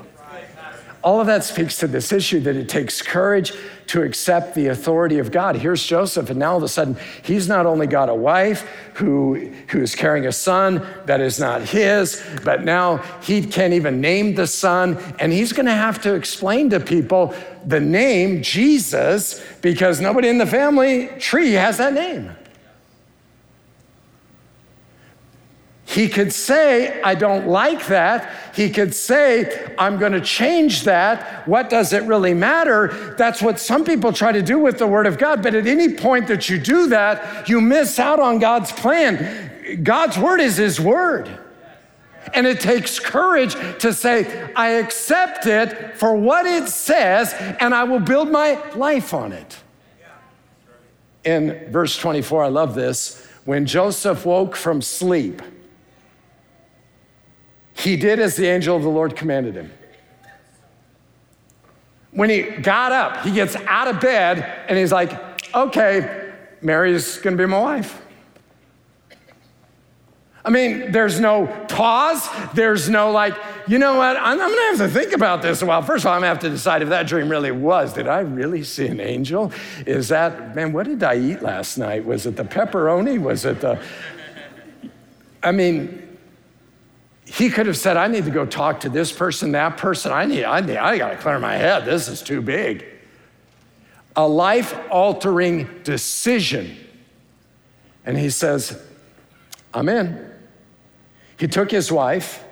All 1.04 1.20
of 1.20 1.28
that 1.28 1.44
speaks 1.44 1.78
to 1.78 1.88
this 1.88 2.12
issue 2.12 2.40
that 2.42 2.56
it 2.56 2.70
takes 2.70 3.02
courage 3.02 3.54
to 3.88 4.04
accept 4.04 4.54
the 4.54 4.68
authority 4.68 5.18
of 5.18 5.32
God. 5.32 5.56
Here's 5.56 5.84
Joseph, 5.84 6.30
and 6.30 6.40
now 6.40 6.52
all 6.52 6.58
of 6.58 6.64
a 6.64 6.68
sudden, 6.68 6.96
he's 7.24 7.48
not 7.48 7.66
only 7.66 7.88
got 7.88 8.08
a 8.08 8.16
wife 8.16 8.62
who, 8.94 9.52
who 9.70 9.82
is 9.82 9.96
carrying 9.96 10.28
a 10.28 10.32
son 10.32 10.86
that 11.08 11.20
is 11.20 11.40
not 11.40 11.62
his, 11.62 12.24
but 12.44 12.64
now 12.64 12.98
he 13.22 13.46
can't 13.46 13.74
even 13.74 14.00
name 14.00 14.36
the 14.36 14.46
son, 14.46 14.98
and 15.20 15.34
he's 15.34 15.54
gonna 15.54 15.76
have 15.76 16.02
to 16.04 16.14
explain 16.14 16.70
to 16.70 16.80
people 16.80 17.34
the 17.66 17.80
name 17.80 18.44
Jesus 18.44 19.44
because 19.62 20.00
nobody 20.00 20.30
in 20.30 20.38
the 20.38 20.46
family 20.46 21.08
tree 21.20 21.54
has 21.54 21.78
that 21.78 21.94
name. 21.94 22.36
He 25.92 26.08
could 26.08 26.32
say, 26.32 27.02
I 27.02 27.16
don't 27.16 27.48
like 27.48 27.88
that. 27.88 28.56
He 28.56 28.70
could 28.70 28.96
say, 28.96 29.74
I'm 29.78 29.98
going 29.98 30.14
to 30.14 30.22
change 30.22 30.86
that. 30.86 31.46
What 31.50 31.70
does 31.70 31.92
it 31.92 32.04
really 32.04 32.34
matter? 32.34 33.16
That's 33.18 33.42
what 33.42 33.60
some 33.60 33.84
people 33.84 34.14
try 34.14 34.32
to 34.32 34.42
do 34.42 34.58
with 34.58 34.78
the 34.78 34.88
Word 34.88 35.06
of 35.06 35.18
God. 35.18 35.44
But 35.44 35.54
at 35.54 35.68
any 35.68 35.94
point 35.94 36.28
that 36.28 36.48
you 36.48 36.60
do 36.60 36.88
that, 36.88 37.50
you 37.50 37.60
miss 37.60 38.00
out 38.00 38.22
on 38.22 38.40
God's 38.40 38.72
plan. 38.72 39.84
God's 39.84 40.18
Word 40.18 40.40
is 40.40 40.56
His 40.56 40.80
Word. 40.80 41.30
And 42.34 42.48
it 42.48 42.62
takes 42.62 42.98
courage 42.98 43.54
to 43.80 43.92
say, 43.92 44.54
I 44.56 44.70
accept 44.70 45.46
it 45.46 45.98
for 45.98 46.16
what 46.16 46.46
it 46.46 46.70
says, 46.70 47.34
and 47.60 47.76
I 47.76 47.84
will 47.84 48.00
build 48.00 48.32
my 48.32 48.58
life 48.76 49.14
on 49.14 49.34
it. 49.34 49.58
In 51.26 51.70
verse 51.70 51.98
24, 51.98 52.46
I 52.46 52.48
love 52.48 52.76
this. 52.76 53.28
When 53.44 53.66
Joseph 53.66 54.26
woke 54.26 54.56
from 54.56 54.82
sleep, 54.82 55.42
he 57.82 57.96
did 57.96 58.20
as 58.20 58.36
the 58.36 58.48
angel 58.48 58.76
of 58.76 58.84
the 58.84 58.90
Lord 58.90 59.16
commanded 59.16 59.56
him. 59.56 59.72
When 62.12 62.30
he 62.30 62.42
got 62.42 62.92
up, 62.92 63.24
he 63.26 63.32
gets 63.32 63.56
out 63.56 63.88
of 63.88 64.00
bed 64.00 64.66
and 64.68 64.78
he's 64.78 64.92
like, 64.92 65.12
okay, 65.56 66.34
Mary's 66.62 67.18
gonna 67.18 67.38
be 67.38 67.46
my 67.46 67.60
wife. 67.60 68.02
I 70.44 70.50
mean, 70.50 70.92
there's 70.92 71.20
no 71.20 71.48
pause. 71.70 72.28
There's 72.54 72.90
no 72.90 73.12
like, 73.12 73.36
you 73.68 73.78
know 73.78 73.96
what? 73.96 74.18
I'm, 74.18 74.42
I'm, 74.42 74.50
gonna 74.50 74.78
have 74.78 74.78
to 74.78 74.90
think 74.90 75.14
about 75.14 75.42
this 75.42 75.62
a 75.62 75.66
while. 75.66 75.84
First 75.84 76.04
of 76.04 76.08
all, 76.08 76.16
I'm 76.16 76.22
gonna 76.22 76.30
have 76.30 76.40
to 76.40 76.50
decide 76.50 76.82
if 76.82 76.90
that 76.90 77.08
dream 77.08 77.30
really 77.30 77.52
was. 77.52 77.94
Did 77.94 78.08
I 78.08 78.22
really 78.22 78.64
see 78.64 78.88
an 78.88 79.00
angel? 79.00 79.52
Is 79.86 80.10
that, 80.10 80.56
man, 80.56 80.74
what 80.74 80.88
did 80.88 81.04
I 81.04 81.18
eat 81.18 81.42
last 81.42 81.78
night? 81.78 82.06
Was 82.06 82.26
it 82.26 82.36
the 82.36 82.44
pepperoni? 82.44 83.20
Was 83.20 83.46
it 83.46 83.62
the, 83.62 83.80
I 85.44 85.52
mean, 85.52 86.01
he 87.32 87.50
could 87.50 87.66
have 87.66 87.78
said, 87.78 87.96
I 87.96 88.08
need 88.08 88.26
to 88.26 88.32
go 88.32 88.46
talk 88.46 88.82
to 88.82 88.90
this 88.90 89.10
person, 89.12 89.54
that 89.54 89.78
person. 89.78 90.12
I 90.12 90.26
need, 90.26 90.44
I 90.44 90.60
need, 90.60 90.76
I 90.76 90.98
gotta 90.98 91.16
clear 91.16 91.40
my 91.40 91.56
head. 91.56 91.86
This 91.86 92.10
is 92.10 92.22
too 92.22 92.42
big. 92.42 92.84
A 94.18 94.28
life 94.28 94.78
altering 94.90 95.70
decision. 95.84 96.76
And 98.06 98.18
he 98.18 98.30
says, 98.30 98.82
I'm 99.74 99.88
in. 99.88 100.30
He 101.38 101.48
took 101.48 101.72
his 101.72 101.90
wife, 101.90 102.44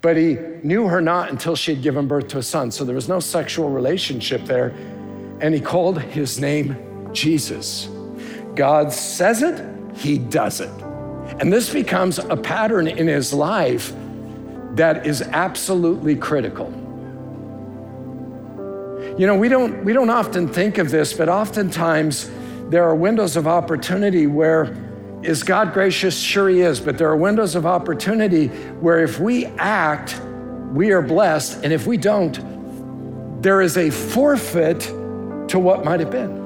but 0.00 0.16
he 0.16 0.38
knew 0.62 0.86
her 0.86 1.00
not 1.00 1.30
until 1.30 1.56
she 1.56 1.74
had 1.74 1.82
given 1.82 2.06
birth 2.06 2.28
to 2.28 2.38
a 2.38 2.42
son. 2.42 2.70
So 2.70 2.84
there 2.84 2.94
was 2.94 3.08
no 3.08 3.18
sexual 3.18 3.68
relationship 3.68 4.44
there. 4.44 4.68
And 5.40 5.52
he 5.52 5.60
called 5.60 6.00
his 6.00 6.38
name 6.38 7.10
Jesus. 7.12 7.88
God 8.54 8.92
says 8.92 9.42
it, 9.42 9.60
he 9.96 10.18
does 10.18 10.60
it. 10.60 10.87
And 11.40 11.52
this 11.52 11.72
becomes 11.72 12.18
a 12.18 12.36
pattern 12.36 12.88
in 12.88 13.06
his 13.06 13.32
life 13.32 13.92
that 14.72 15.06
is 15.06 15.22
absolutely 15.22 16.16
critical. 16.16 16.72
You 19.18 19.26
know, 19.26 19.36
we 19.36 19.48
don't, 19.48 19.84
we 19.84 19.92
don't 19.92 20.10
often 20.10 20.48
think 20.48 20.78
of 20.78 20.90
this, 20.90 21.12
but 21.12 21.28
oftentimes 21.28 22.30
there 22.68 22.84
are 22.84 22.94
windows 22.94 23.36
of 23.36 23.46
opportunity 23.46 24.26
where 24.26 24.76
is 25.22 25.42
God 25.42 25.72
gracious? 25.72 26.18
Sure, 26.18 26.48
He 26.48 26.60
is. 26.60 26.80
But 26.80 26.98
there 26.98 27.08
are 27.08 27.16
windows 27.16 27.54
of 27.54 27.66
opportunity 27.66 28.48
where 28.80 29.02
if 29.02 29.18
we 29.18 29.46
act, 29.58 30.20
we 30.72 30.92
are 30.92 31.02
blessed. 31.02 31.64
And 31.64 31.72
if 31.72 31.86
we 31.86 31.96
don't, 31.96 33.42
there 33.42 33.60
is 33.60 33.76
a 33.76 33.90
forfeit 33.90 34.80
to 35.48 35.58
what 35.58 35.84
might 35.84 36.00
have 36.00 36.10
been. 36.10 36.38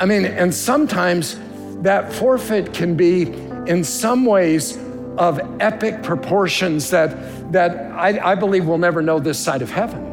I 0.00 0.06
mean, 0.06 0.24
and 0.24 0.52
sometimes 0.52 1.38
that 1.82 2.12
forfeit 2.12 2.72
can 2.72 2.96
be, 2.96 3.22
in 3.66 3.84
some 3.84 4.24
ways, 4.24 4.78
of 5.16 5.40
epic 5.60 6.02
proportions 6.02 6.90
that, 6.90 7.52
that 7.52 7.92
I, 7.92 8.32
I 8.32 8.34
believe 8.34 8.66
we'll 8.66 8.78
never 8.78 9.02
know 9.02 9.18
this 9.18 9.38
side 9.38 9.62
of 9.62 9.70
heaven. 9.70 10.10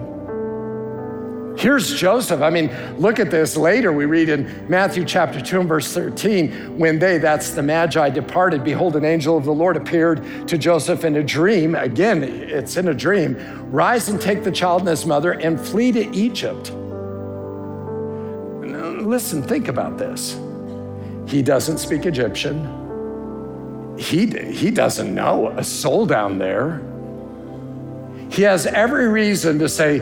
Here's 1.58 2.00
Joseph. 2.00 2.42
I 2.42 2.52
mean, 2.52 2.70
look 3.00 3.20
at 3.20 3.32
this 3.32 3.58
later. 3.58 3.92
We 3.92 4.06
read 4.06 4.30
in 4.30 4.70
Matthew 4.70 5.04
chapter 5.04 5.42
2 5.42 5.62
and 5.62 5.70
verse 5.70 5.92
13 5.92 6.78
when 6.78 7.00
they, 7.00 7.18
that's 7.18 7.52
the 7.52 7.64
Magi, 7.64 8.10
departed, 8.12 8.64
behold, 8.64 8.96
an 8.96 9.04
angel 9.04 9.38
of 9.38 9.44
the 9.44 9.54
Lord 9.54 9.76
appeared 9.76 10.48
to 10.48 10.58
Joseph 10.58 11.04
in 11.04 11.16
a 11.16 11.24
dream. 11.24 11.74
Again, 11.74 12.24
it's 12.24 12.78
in 12.78 12.90
a 12.90 12.94
dream. 12.94 13.36
Rise 13.72 14.08
and 14.08 14.22
take 14.22 14.44
the 14.44 14.52
child 14.52 14.82
and 14.82 14.90
his 14.90 15.08
mother 15.08 15.32
and 15.32 15.60
flee 15.60 15.92
to 15.94 16.16
Egypt. 16.16 16.72
Listen, 19.02 19.42
think 19.42 19.68
about 19.68 19.98
this. 19.98 20.38
He 21.28 21.42
doesn't 21.42 21.80
speak 21.80 22.06
Egyptian. 22.06 23.96
He, 24.00 24.28
he 24.28 24.72
doesn't 24.72 25.14
know 25.14 25.50
a 25.50 25.64
soul 25.64 26.06
down 26.06 26.38
there. 26.38 26.82
He 28.32 28.44
has 28.44 28.66
every 28.66 29.08
reason 29.08 29.60
to 29.60 29.68
say, 29.68 30.00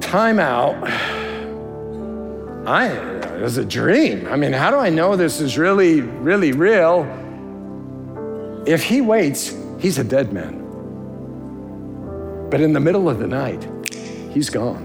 Time 0.00 0.38
out. 0.38 0.74
I, 2.66 2.88
it 2.88 3.42
was 3.42 3.56
a 3.56 3.64
dream. 3.64 4.26
I 4.26 4.36
mean, 4.36 4.52
how 4.52 4.70
do 4.70 4.76
I 4.76 4.90
know 4.90 5.16
this 5.16 5.40
is 5.40 5.56
really, 5.56 6.02
really 6.02 6.52
real? 6.52 7.04
If 8.66 8.82
he 8.82 9.00
waits, 9.00 9.54
he's 9.78 9.98
a 9.98 10.04
dead 10.04 10.32
man. 10.32 10.64
But 12.50 12.60
in 12.60 12.72
the 12.74 12.80
middle 12.80 13.08
of 13.08 13.18
the 13.18 13.26
night, 13.26 13.66
he's 14.32 14.50
gone. 14.50 14.84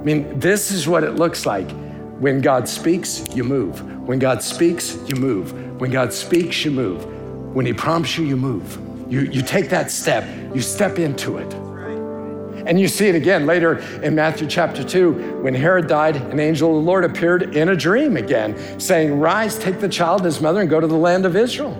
I 0.00 0.04
mean, 0.04 0.38
this 0.38 0.70
is 0.70 0.86
what 0.88 1.04
it 1.04 1.12
looks 1.12 1.44
like 1.46 1.70
when 2.22 2.40
God 2.40 2.68
speaks, 2.68 3.26
you 3.34 3.42
move. 3.42 3.82
When 4.06 4.20
God 4.20 4.44
speaks, 4.44 4.96
you 5.08 5.16
move. 5.16 5.80
When 5.80 5.90
God 5.90 6.12
speaks, 6.12 6.64
you 6.64 6.70
move. 6.70 7.04
When 7.52 7.66
He 7.66 7.72
prompts 7.72 8.16
you, 8.16 8.24
you 8.24 8.36
move. 8.36 8.78
You, 9.12 9.22
you 9.22 9.42
take 9.42 9.70
that 9.70 9.90
step, 9.90 10.24
you 10.54 10.60
step 10.60 11.00
into 11.00 11.38
it. 11.38 11.52
And 12.64 12.78
you 12.78 12.86
see 12.86 13.08
it 13.08 13.16
again 13.16 13.44
later 13.44 13.78
in 14.04 14.14
Matthew 14.14 14.46
chapter 14.46 14.84
2. 14.84 15.40
When 15.42 15.52
Herod 15.52 15.88
died, 15.88 16.14
an 16.14 16.38
angel 16.38 16.68
of 16.68 16.84
the 16.84 16.88
Lord 16.88 17.04
appeared 17.04 17.56
in 17.56 17.70
a 17.70 17.74
dream 17.74 18.16
again, 18.16 18.78
saying, 18.78 19.18
Rise, 19.18 19.58
take 19.58 19.80
the 19.80 19.88
child 19.88 20.20
and 20.20 20.26
his 20.26 20.40
mother, 20.40 20.60
and 20.60 20.70
go 20.70 20.78
to 20.78 20.86
the 20.86 20.94
land 20.94 21.26
of 21.26 21.34
Israel. 21.34 21.72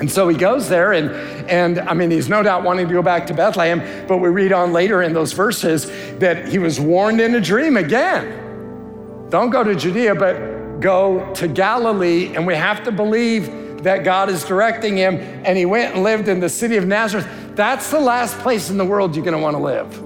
And 0.00 0.10
so 0.10 0.28
he 0.28 0.36
goes 0.36 0.68
there, 0.68 0.92
and, 0.92 1.10
and 1.48 1.78
I 1.78 1.94
mean, 1.94 2.10
he's 2.10 2.28
no 2.28 2.42
doubt 2.42 2.62
wanting 2.62 2.88
to 2.88 2.92
go 2.92 3.00
back 3.00 3.26
to 3.28 3.34
Bethlehem, 3.34 4.06
but 4.06 4.18
we 4.18 4.28
read 4.28 4.52
on 4.52 4.74
later 4.74 5.00
in 5.00 5.14
those 5.14 5.32
verses 5.32 5.86
that 6.18 6.46
he 6.46 6.58
was 6.58 6.78
warned 6.78 7.22
in 7.22 7.34
a 7.34 7.40
dream 7.40 7.78
again 7.78 8.48
don't 9.30 9.50
go 9.50 9.64
to 9.64 9.74
Judea, 9.74 10.14
but 10.14 10.80
go 10.80 11.32
to 11.34 11.48
Galilee. 11.48 12.34
And 12.34 12.46
we 12.46 12.54
have 12.54 12.84
to 12.84 12.92
believe 12.92 13.82
that 13.84 14.04
God 14.04 14.28
is 14.28 14.44
directing 14.44 14.96
him. 14.96 15.16
And 15.44 15.56
he 15.56 15.64
went 15.64 15.94
and 15.94 16.02
lived 16.02 16.28
in 16.28 16.40
the 16.40 16.48
city 16.48 16.76
of 16.76 16.86
Nazareth. 16.86 17.26
That's 17.54 17.90
the 17.90 18.00
last 18.00 18.38
place 18.40 18.70
in 18.70 18.76
the 18.76 18.84
world 18.84 19.14
you're 19.14 19.24
going 19.24 19.36
to 19.36 19.42
want 19.42 19.56
to 19.56 19.62
live. 19.62 20.02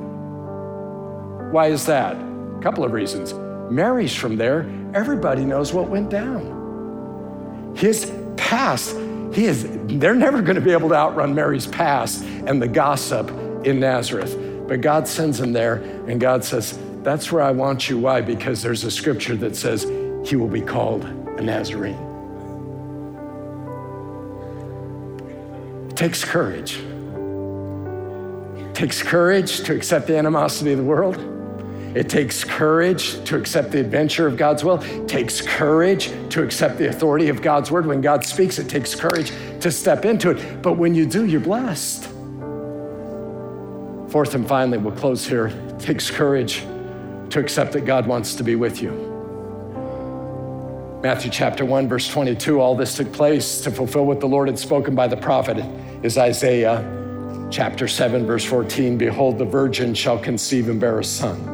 Why 1.52 1.68
is 1.68 1.86
that? 1.86 2.16
A 2.16 2.60
couple 2.62 2.84
of 2.84 2.92
reasons. 2.92 3.32
Mary's 3.72 4.14
from 4.14 4.36
there. 4.36 4.70
Everybody 4.94 5.44
knows 5.44 5.72
what 5.72 5.88
went 5.88 6.10
down. 6.10 7.74
His 7.76 8.12
past, 8.36 8.94
he 9.32 9.46
is, 9.46 9.66
they're 9.84 10.14
never 10.14 10.42
going 10.42 10.56
to 10.56 10.60
be 10.60 10.72
able 10.72 10.90
to 10.90 10.94
outrun 10.94 11.34
Mary's 11.34 11.66
past 11.66 12.22
and 12.22 12.60
the 12.60 12.68
gossip 12.68 13.30
in 13.64 13.80
Nazareth. 13.80 14.36
But 14.68 14.80
God 14.80 15.08
sends 15.08 15.40
him 15.40 15.52
there, 15.52 15.76
and 16.06 16.20
God 16.20 16.44
says, 16.44 16.78
that's 17.04 17.30
where 17.30 17.42
I 17.42 17.50
want 17.50 17.88
you. 17.88 17.98
Why? 17.98 18.22
Because 18.22 18.62
there's 18.62 18.82
a 18.82 18.90
scripture 18.90 19.36
that 19.36 19.54
says 19.54 19.82
he 20.24 20.36
will 20.36 20.48
be 20.48 20.62
called 20.62 21.04
a 21.04 21.42
Nazarene. 21.42 21.98
It 25.90 25.96
takes 25.96 26.24
courage. 26.24 26.78
It 28.56 28.74
takes 28.74 29.02
courage 29.02 29.60
to 29.64 29.74
accept 29.74 30.06
the 30.06 30.16
animosity 30.16 30.72
of 30.72 30.78
the 30.78 30.84
world. 30.84 31.18
It 31.94 32.08
takes 32.08 32.42
courage 32.42 33.22
to 33.26 33.36
accept 33.36 33.70
the 33.70 33.80
adventure 33.80 34.26
of 34.26 34.36
God's 34.36 34.64
will. 34.64 34.82
It 34.82 35.06
takes 35.06 35.40
courage 35.40 36.10
to 36.30 36.42
accept 36.42 36.78
the 36.78 36.88
authority 36.88 37.28
of 37.28 37.40
God's 37.42 37.70
word. 37.70 37.86
When 37.86 38.00
God 38.00 38.24
speaks, 38.24 38.58
it 38.58 38.68
takes 38.68 38.94
courage 38.94 39.30
to 39.60 39.70
step 39.70 40.04
into 40.04 40.30
it. 40.30 40.62
But 40.62 40.72
when 40.72 40.94
you 40.94 41.06
do, 41.06 41.26
you're 41.26 41.40
blessed. 41.40 42.04
Fourth 44.10 44.34
and 44.34 44.48
finally, 44.48 44.78
we'll 44.78 44.96
close 44.96 45.26
here. 45.26 45.46
It 45.46 45.78
takes 45.78 46.10
courage 46.10 46.64
to 47.30 47.40
accept 47.40 47.72
that 47.72 47.84
God 47.84 48.06
wants 48.06 48.34
to 48.36 48.44
be 48.44 48.56
with 48.56 48.82
you. 48.82 49.14
Matthew 51.02 51.30
chapter 51.30 51.64
1, 51.64 51.86
verse 51.86 52.08
22, 52.08 52.60
all 52.60 52.74
this 52.74 52.96
took 52.96 53.12
place 53.12 53.60
to 53.60 53.70
fulfill 53.70 54.06
what 54.06 54.20
the 54.20 54.26
Lord 54.26 54.48
had 54.48 54.58
spoken 54.58 54.94
by 54.94 55.06
the 55.06 55.16
prophet, 55.18 55.58
is 56.02 56.16
Isaiah 56.16 56.82
chapter 57.50 57.86
7, 57.86 58.24
verse 58.24 58.44
14 58.44 58.96
Behold, 58.96 59.38
the 59.38 59.44
virgin 59.44 59.92
shall 59.92 60.18
conceive 60.18 60.68
and 60.68 60.80
bear 60.80 60.98
a 61.00 61.04
son. 61.04 61.52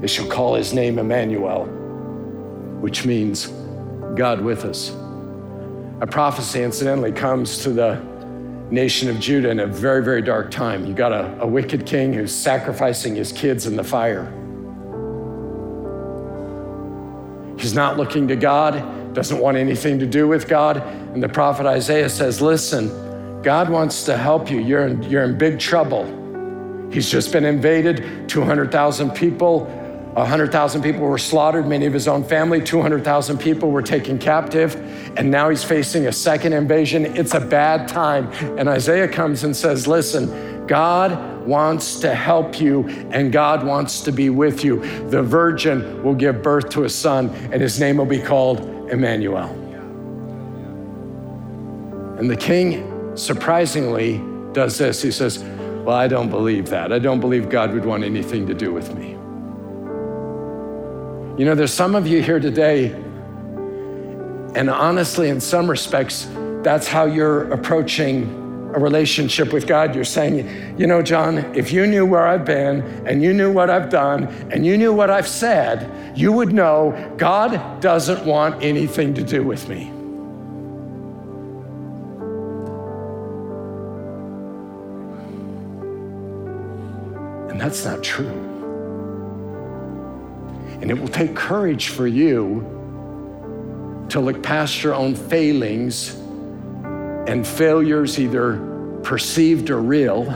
They 0.00 0.08
shall 0.08 0.26
call 0.26 0.56
his 0.56 0.74
name 0.74 0.98
Emmanuel, 0.98 1.66
which 2.80 3.06
means 3.06 3.46
God 4.16 4.40
with 4.40 4.64
us. 4.64 4.90
A 6.00 6.06
prophecy, 6.06 6.62
incidentally, 6.64 7.12
comes 7.12 7.58
to 7.62 7.70
the 7.70 8.02
nation 8.72 9.10
of 9.10 9.20
Judah 9.20 9.50
in 9.50 9.60
a 9.60 9.66
very, 9.66 10.02
very 10.02 10.22
dark 10.22 10.50
time. 10.50 10.86
You 10.86 10.94
got 10.94 11.12
a, 11.12 11.42
a 11.42 11.46
wicked 11.46 11.84
king 11.84 12.14
who's 12.14 12.34
sacrificing 12.34 13.14
his 13.14 13.30
kids 13.30 13.66
in 13.66 13.76
the 13.76 13.84
fire. 13.84 14.24
He's 17.58 17.74
not 17.74 17.98
looking 17.98 18.26
to 18.28 18.34
God, 18.34 19.14
doesn't 19.14 19.38
want 19.38 19.58
anything 19.58 19.98
to 19.98 20.06
do 20.06 20.26
with 20.26 20.48
God. 20.48 20.78
And 20.78 21.22
the 21.22 21.28
prophet 21.28 21.66
Isaiah 21.66 22.08
says, 22.08 22.40
Listen, 22.40 23.42
God 23.42 23.68
wants 23.68 24.04
to 24.04 24.16
help 24.16 24.50
you. 24.50 24.58
You're 24.58 24.86
in, 24.86 25.02
you're 25.02 25.24
in 25.24 25.36
big 25.36 25.60
trouble. 25.60 26.06
He's 26.90 27.10
just 27.10 27.30
been 27.30 27.44
invaded, 27.44 28.28
200,000 28.28 29.10
people. 29.10 29.66
100,000 30.14 30.82
people 30.82 31.00
were 31.00 31.16
slaughtered, 31.16 31.66
many 31.66 31.86
of 31.86 31.92
his 31.94 32.06
own 32.06 32.22
family. 32.22 32.60
200,000 32.60 33.38
people 33.38 33.70
were 33.70 33.82
taken 33.82 34.18
captive. 34.18 34.76
And 35.16 35.30
now 35.30 35.48
he's 35.48 35.64
facing 35.64 36.06
a 36.06 36.12
second 36.12 36.52
invasion. 36.52 37.06
It's 37.16 37.32
a 37.32 37.40
bad 37.40 37.88
time. 37.88 38.30
And 38.58 38.68
Isaiah 38.68 39.08
comes 39.08 39.44
and 39.44 39.56
says, 39.56 39.86
Listen, 39.86 40.66
God 40.66 41.46
wants 41.46 41.98
to 42.00 42.14
help 42.14 42.60
you 42.60 42.88
and 43.10 43.32
God 43.32 43.66
wants 43.66 44.00
to 44.02 44.12
be 44.12 44.30
with 44.30 44.62
you. 44.64 44.80
The 45.08 45.22
virgin 45.22 46.02
will 46.02 46.14
give 46.14 46.42
birth 46.42 46.68
to 46.70 46.84
a 46.84 46.88
son, 46.88 47.30
and 47.50 47.60
his 47.60 47.80
name 47.80 47.96
will 47.96 48.06
be 48.06 48.20
called 48.20 48.60
Emmanuel. 48.90 49.48
And 52.18 52.30
the 52.30 52.36
king 52.36 53.16
surprisingly 53.16 54.22
does 54.52 54.78
this. 54.78 55.00
He 55.02 55.10
says, 55.10 55.42
Well, 55.84 55.96
I 55.96 56.06
don't 56.06 56.28
believe 56.28 56.68
that. 56.68 56.92
I 56.92 56.98
don't 56.98 57.20
believe 57.20 57.48
God 57.48 57.72
would 57.72 57.84
want 57.84 58.04
anything 58.04 58.46
to 58.46 58.54
do 58.54 58.72
with 58.72 58.94
me. 58.94 59.16
You 61.38 61.46
know, 61.46 61.54
there's 61.54 61.72
some 61.72 61.94
of 61.94 62.06
you 62.06 62.22
here 62.22 62.38
today, 62.38 62.92
and 64.54 64.68
honestly, 64.68 65.30
in 65.30 65.40
some 65.40 65.68
respects, 65.68 66.28
that's 66.62 66.86
how 66.86 67.06
you're 67.06 67.50
approaching 67.52 68.38
a 68.74 68.78
relationship 68.78 69.52
with 69.52 69.66
God, 69.66 69.94
you're 69.94 70.04
saying, 70.04 70.78
you 70.78 70.86
know, 70.86 71.02
John, 71.02 71.38
if 71.54 71.72
you 71.72 71.86
knew 71.86 72.06
where 72.06 72.26
I've 72.26 72.44
been 72.44 72.82
and 73.06 73.22
you 73.22 73.32
knew 73.32 73.52
what 73.52 73.70
I've 73.70 73.90
done 73.90 74.24
and 74.50 74.64
you 74.64 74.78
knew 74.78 74.92
what 74.92 75.10
I've 75.10 75.28
said, 75.28 75.90
you 76.16 76.32
would 76.32 76.52
know 76.52 77.14
God 77.16 77.80
doesn't 77.80 78.24
want 78.24 78.62
anything 78.62 79.14
to 79.14 79.22
do 79.22 79.42
with 79.42 79.68
me. 79.68 79.88
And 87.50 87.60
that's 87.60 87.84
not 87.84 88.02
true. 88.02 88.51
And 90.82 90.90
it 90.90 90.98
will 90.98 91.08
take 91.08 91.34
courage 91.36 91.88
for 91.88 92.06
you 92.08 92.60
to 94.10 94.20
look 94.20 94.42
past 94.42 94.82
your 94.82 94.94
own 94.94 95.14
failings 95.14 96.16
and 97.28 97.46
failures, 97.46 98.18
either 98.18 98.58
perceived 99.04 99.70
or 99.70 99.80
real, 99.80 100.28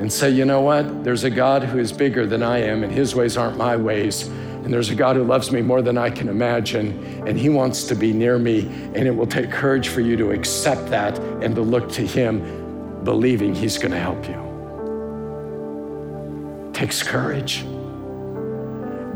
and 0.00 0.12
say, 0.12 0.28
you 0.28 0.44
know 0.44 0.60
what? 0.60 1.02
There's 1.02 1.24
a 1.24 1.30
God 1.30 1.64
who 1.64 1.78
is 1.78 1.92
bigger 1.92 2.26
than 2.26 2.42
I 2.42 2.58
am, 2.58 2.84
and 2.84 2.92
his 2.92 3.14
ways 3.14 3.38
aren't 3.38 3.56
my 3.56 3.74
ways. 3.74 4.28
And 4.28 4.70
there's 4.70 4.90
a 4.90 4.94
God 4.94 5.16
who 5.16 5.24
loves 5.24 5.50
me 5.50 5.62
more 5.62 5.80
than 5.80 5.96
I 5.96 6.10
can 6.10 6.28
imagine, 6.28 7.24
and 7.26 7.38
he 7.38 7.48
wants 7.48 7.84
to 7.84 7.94
be 7.94 8.12
near 8.12 8.38
me. 8.38 8.68
And 8.94 9.08
it 9.08 9.12
will 9.12 9.26
take 9.26 9.50
courage 9.50 9.88
for 9.88 10.02
you 10.02 10.18
to 10.18 10.32
accept 10.32 10.90
that 10.90 11.18
and 11.42 11.54
to 11.54 11.62
look 11.62 11.90
to 11.92 12.06
him, 12.06 13.02
believing 13.02 13.54
he's 13.54 13.78
going 13.78 13.92
to 13.92 13.98
help 13.98 14.28
you. 14.28 14.36
Takes 16.74 17.02
courage. 17.02 17.64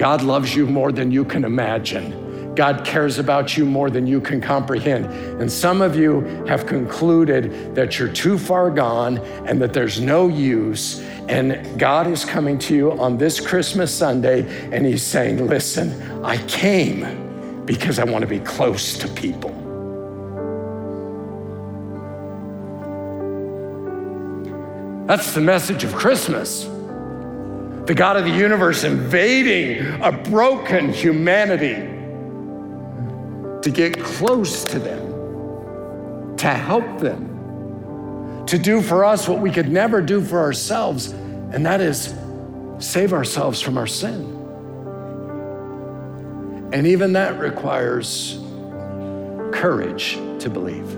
God 0.01 0.23
loves 0.23 0.57
you 0.57 0.67
more 0.67 0.93
than 0.93 1.11
you 1.11 1.27
can 1.27 1.45
imagine. 1.45 2.55
God 2.55 2.87
cares 2.87 3.19
about 3.19 3.59
you 3.59 3.67
more 3.67 3.91
than 3.91 4.07
you 4.07 4.19
can 4.19 4.41
comprehend. 4.41 5.05
And 5.43 5.53
some 5.53 5.83
of 5.83 5.95
you 5.95 6.23
have 6.47 6.65
concluded 6.65 7.75
that 7.75 7.99
you're 7.99 8.09
too 8.09 8.39
far 8.39 8.71
gone 8.71 9.19
and 9.45 9.61
that 9.61 9.75
there's 9.75 10.01
no 10.01 10.29
use. 10.29 11.01
And 11.29 11.79
God 11.79 12.07
is 12.07 12.25
coming 12.25 12.59
to 12.61 12.75
you 12.75 12.93
on 12.93 13.19
this 13.19 13.41
Christmas 13.47 13.95
Sunday 13.95 14.47
and 14.73 14.87
He's 14.87 15.03
saying, 15.03 15.47
Listen, 15.47 16.25
I 16.25 16.39
came 16.47 17.67
because 17.67 17.99
I 17.99 18.05
want 18.05 18.23
to 18.23 18.27
be 18.27 18.41
close 18.41 18.97
to 19.01 19.09
people. 19.09 19.51
That's 25.07 25.35
the 25.35 25.43
message 25.43 25.85
of 25.85 25.93
Christmas. 25.95 26.70
The 27.91 27.97
God 27.97 28.17
of 28.17 28.25
the 28.25 28.31
universe 28.31 28.85
invading 28.85 30.01
a 30.01 30.13
broken 30.13 30.93
humanity 30.93 31.75
to 33.63 33.69
get 33.69 34.01
close 34.01 34.65
to 34.67 34.79
them, 34.79 36.37
to 36.37 36.47
help 36.47 37.01
them, 37.01 38.47
to 38.47 38.61
do 38.61 38.81
for 38.81 39.05
us 39.05 39.27
what 39.27 39.41
we 39.41 39.51
could 39.51 39.69
never 39.69 40.01
do 40.01 40.21
for 40.25 40.39
ourselves, 40.39 41.11
and 41.11 41.67
that 41.67 41.81
is 41.81 42.15
save 42.79 43.13
ourselves 43.13 43.61
from 43.61 43.77
our 43.77 43.89
sin. 43.89 44.21
And 46.73 46.87
even 46.87 47.15
that 47.15 47.41
requires 47.41 48.39
courage 49.51 50.15
to 50.39 50.49
believe. 50.49 50.95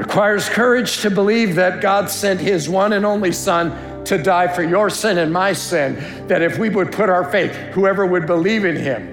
Requires 0.00 0.48
courage 0.48 0.98
to 1.02 1.10
believe 1.12 1.54
that 1.54 1.80
God 1.80 2.10
sent 2.10 2.40
his 2.40 2.68
one 2.68 2.92
and 2.92 3.06
only 3.06 3.30
Son 3.30 3.94
to 4.06 4.18
die 4.18 4.48
for 4.48 4.62
your 4.62 4.88
sin 4.90 5.18
and 5.18 5.32
my 5.32 5.52
sin, 5.52 6.26
that 6.28 6.42
if 6.42 6.58
we 6.58 6.68
would 6.68 6.92
put 6.92 7.08
our 7.08 7.30
faith, 7.30 7.52
whoever 7.72 8.06
would 8.06 8.26
believe 8.26 8.64
in 8.64 8.76
him, 8.76 9.12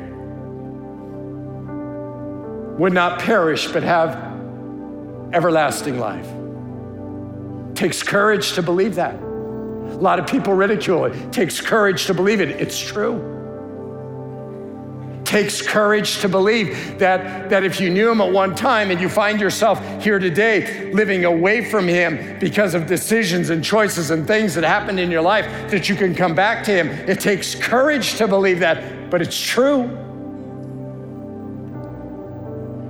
would 2.77 2.93
not 2.93 3.19
perish 3.19 3.67
but 3.67 3.83
have 3.83 4.15
everlasting 5.33 5.99
life. 5.99 6.27
Takes 7.75 8.03
courage 8.03 8.53
to 8.53 8.61
believe 8.61 8.95
that. 8.95 9.15
A 9.15 9.97
lot 9.97 10.19
of 10.19 10.27
people 10.27 10.53
ridicule 10.53 11.05
it. 11.05 11.33
takes 11.33 11.59
courage 11.59 12.05
to 12.05 12.13
believe 12.13 12.39
it. 12.41 12.49
It's 12.49 12.79
true. 12.79 13.42
Takes 15.23 15.61
courage 15.61 16.19
to 16.19 16.29
believe 16.29 16.99
that, 16.99 17.49
that 17.49 17.63
if 17.63 17.79
you 17.79 17.89
knew 17.89 18.11
him 18.11 18.21
at 18.21 18.31
one 18.31 18.55
time 18.55 18.91
and 18.91 18.99
you 18.99 19.09
find 19.09 19.39
yourself 19.39 19.79
here 20.03 20.19
today 20.19 20.91
living 20.93 21.25
away 21.25 21.63
from 21.63 21.87
him 21.87 22.37
because 22.39 22.73
of 22.75 22.87
decisions 22.87 23.49
and 23.49 23.63
choices 23.63 24.11
and 24.11 24.27
things 24.27 24.53
that 24.55 24.63
happened 24.63 24.99
in 24.99 25.09
your 25.09 25.21
life, 25.21 25.45
that 25.71 25.87
you 25.87 25.95
can 25.95 26.13
come 26.13 26.35
back 26.35 26.63
to 26.65 26.71
him. 26.71 26.89
It 27.09 27.19
takes 27.19 27.55
courage 27.55 28.15
to 28.15 28.27
believe 28.27 28.59
that, 28.59 29.09
but 29.09 29.21
it's 29.21 29.39
true. 29.39 29.99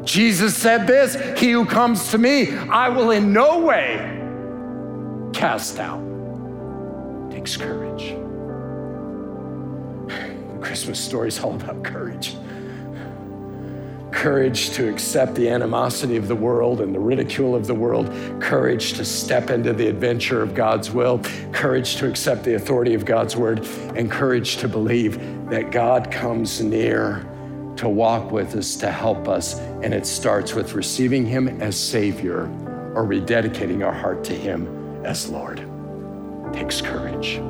Jesus 0.06 0.56
said 0.56 0.86
this 0.86 1.15
He 1.39 1.52
who 1.52 1.65
comes 1.65 2.10
to 2.12 2.17
me, 2.17 2.56
I 2.56 2.89
will 2.89 3.12
in 3.12 3.32
no 3.34 3.60
way 3.60 4.19
cast 5.34 5.80
out. 5.80 6.02
It 7.30 7.36
takes 7.36 7.58
courage. 7.58 8.23
Christmas 10.63 10.97
story 10.97 11.28
is 11.28 11.39
all 11.39 11.56
about 11.56 11.84
courage. 11.84 12.38
Courage 14.12 14.69
to 14.69 14.89
accept 14.89 15.36
the 15.36 15.49
animosity 15.49 16.15
of 16.15 16.30
the 16.30 16.36
world 16.36 16.80
and 16.80 16.95
the 16.95 16.99
ridicule 16.99 17.54
of 17.54 17.67
the 17.67 17.73
world. 17.73 18.10
Courage 18.39 18.93
to 18.93 19.04
step 19.04 19.49
into 19.49 19.73
the 19.73 19.88
adventure 19.88 20.41
of 20.41 20.56
God's 20.56 20.89
will. 20.89 21.19
Courage 21.52 21.97
to 21.97 22.08
accept 22.08 22.45
the 22.45 22.56
authority 22.56 22.93
of 22.93 23.04
God's 23.04 23.36
word. 23.36 23.66
And 23.97 24.09
courage 24.09 24.55
to 24.57 24.70
believe 24.70 25.20
that 25.49 25.72
God 25.72 26.09
comes 26.09 26.61
near 26.61 27.30
to 27.76 27.89
walk 27.89 28.32
with 28.32 28.55
us, 28.55 28.78
to 28.78 28.89
help 28.89 29.28
us. 29.28 29.59
And 29.59 29.93
it 29.93 30.05
starts 30.05 30.53
with 30.53 30.74
receiving 30.76 31.26
Him 31.26 31.61
as 31.61 31.78
Savior 31.78 32.43
or 32.95 33.03
rededicating 33.03 33.86
our 33.86 33.93
heart 33.93 34.24
to 34.26 34.34
Him 34.34 35.03
as 35.03 35.28
Lord. 35.28 35.59
It 35.59 36.53
takes 36.53 36.80
courage. 36.80 37.41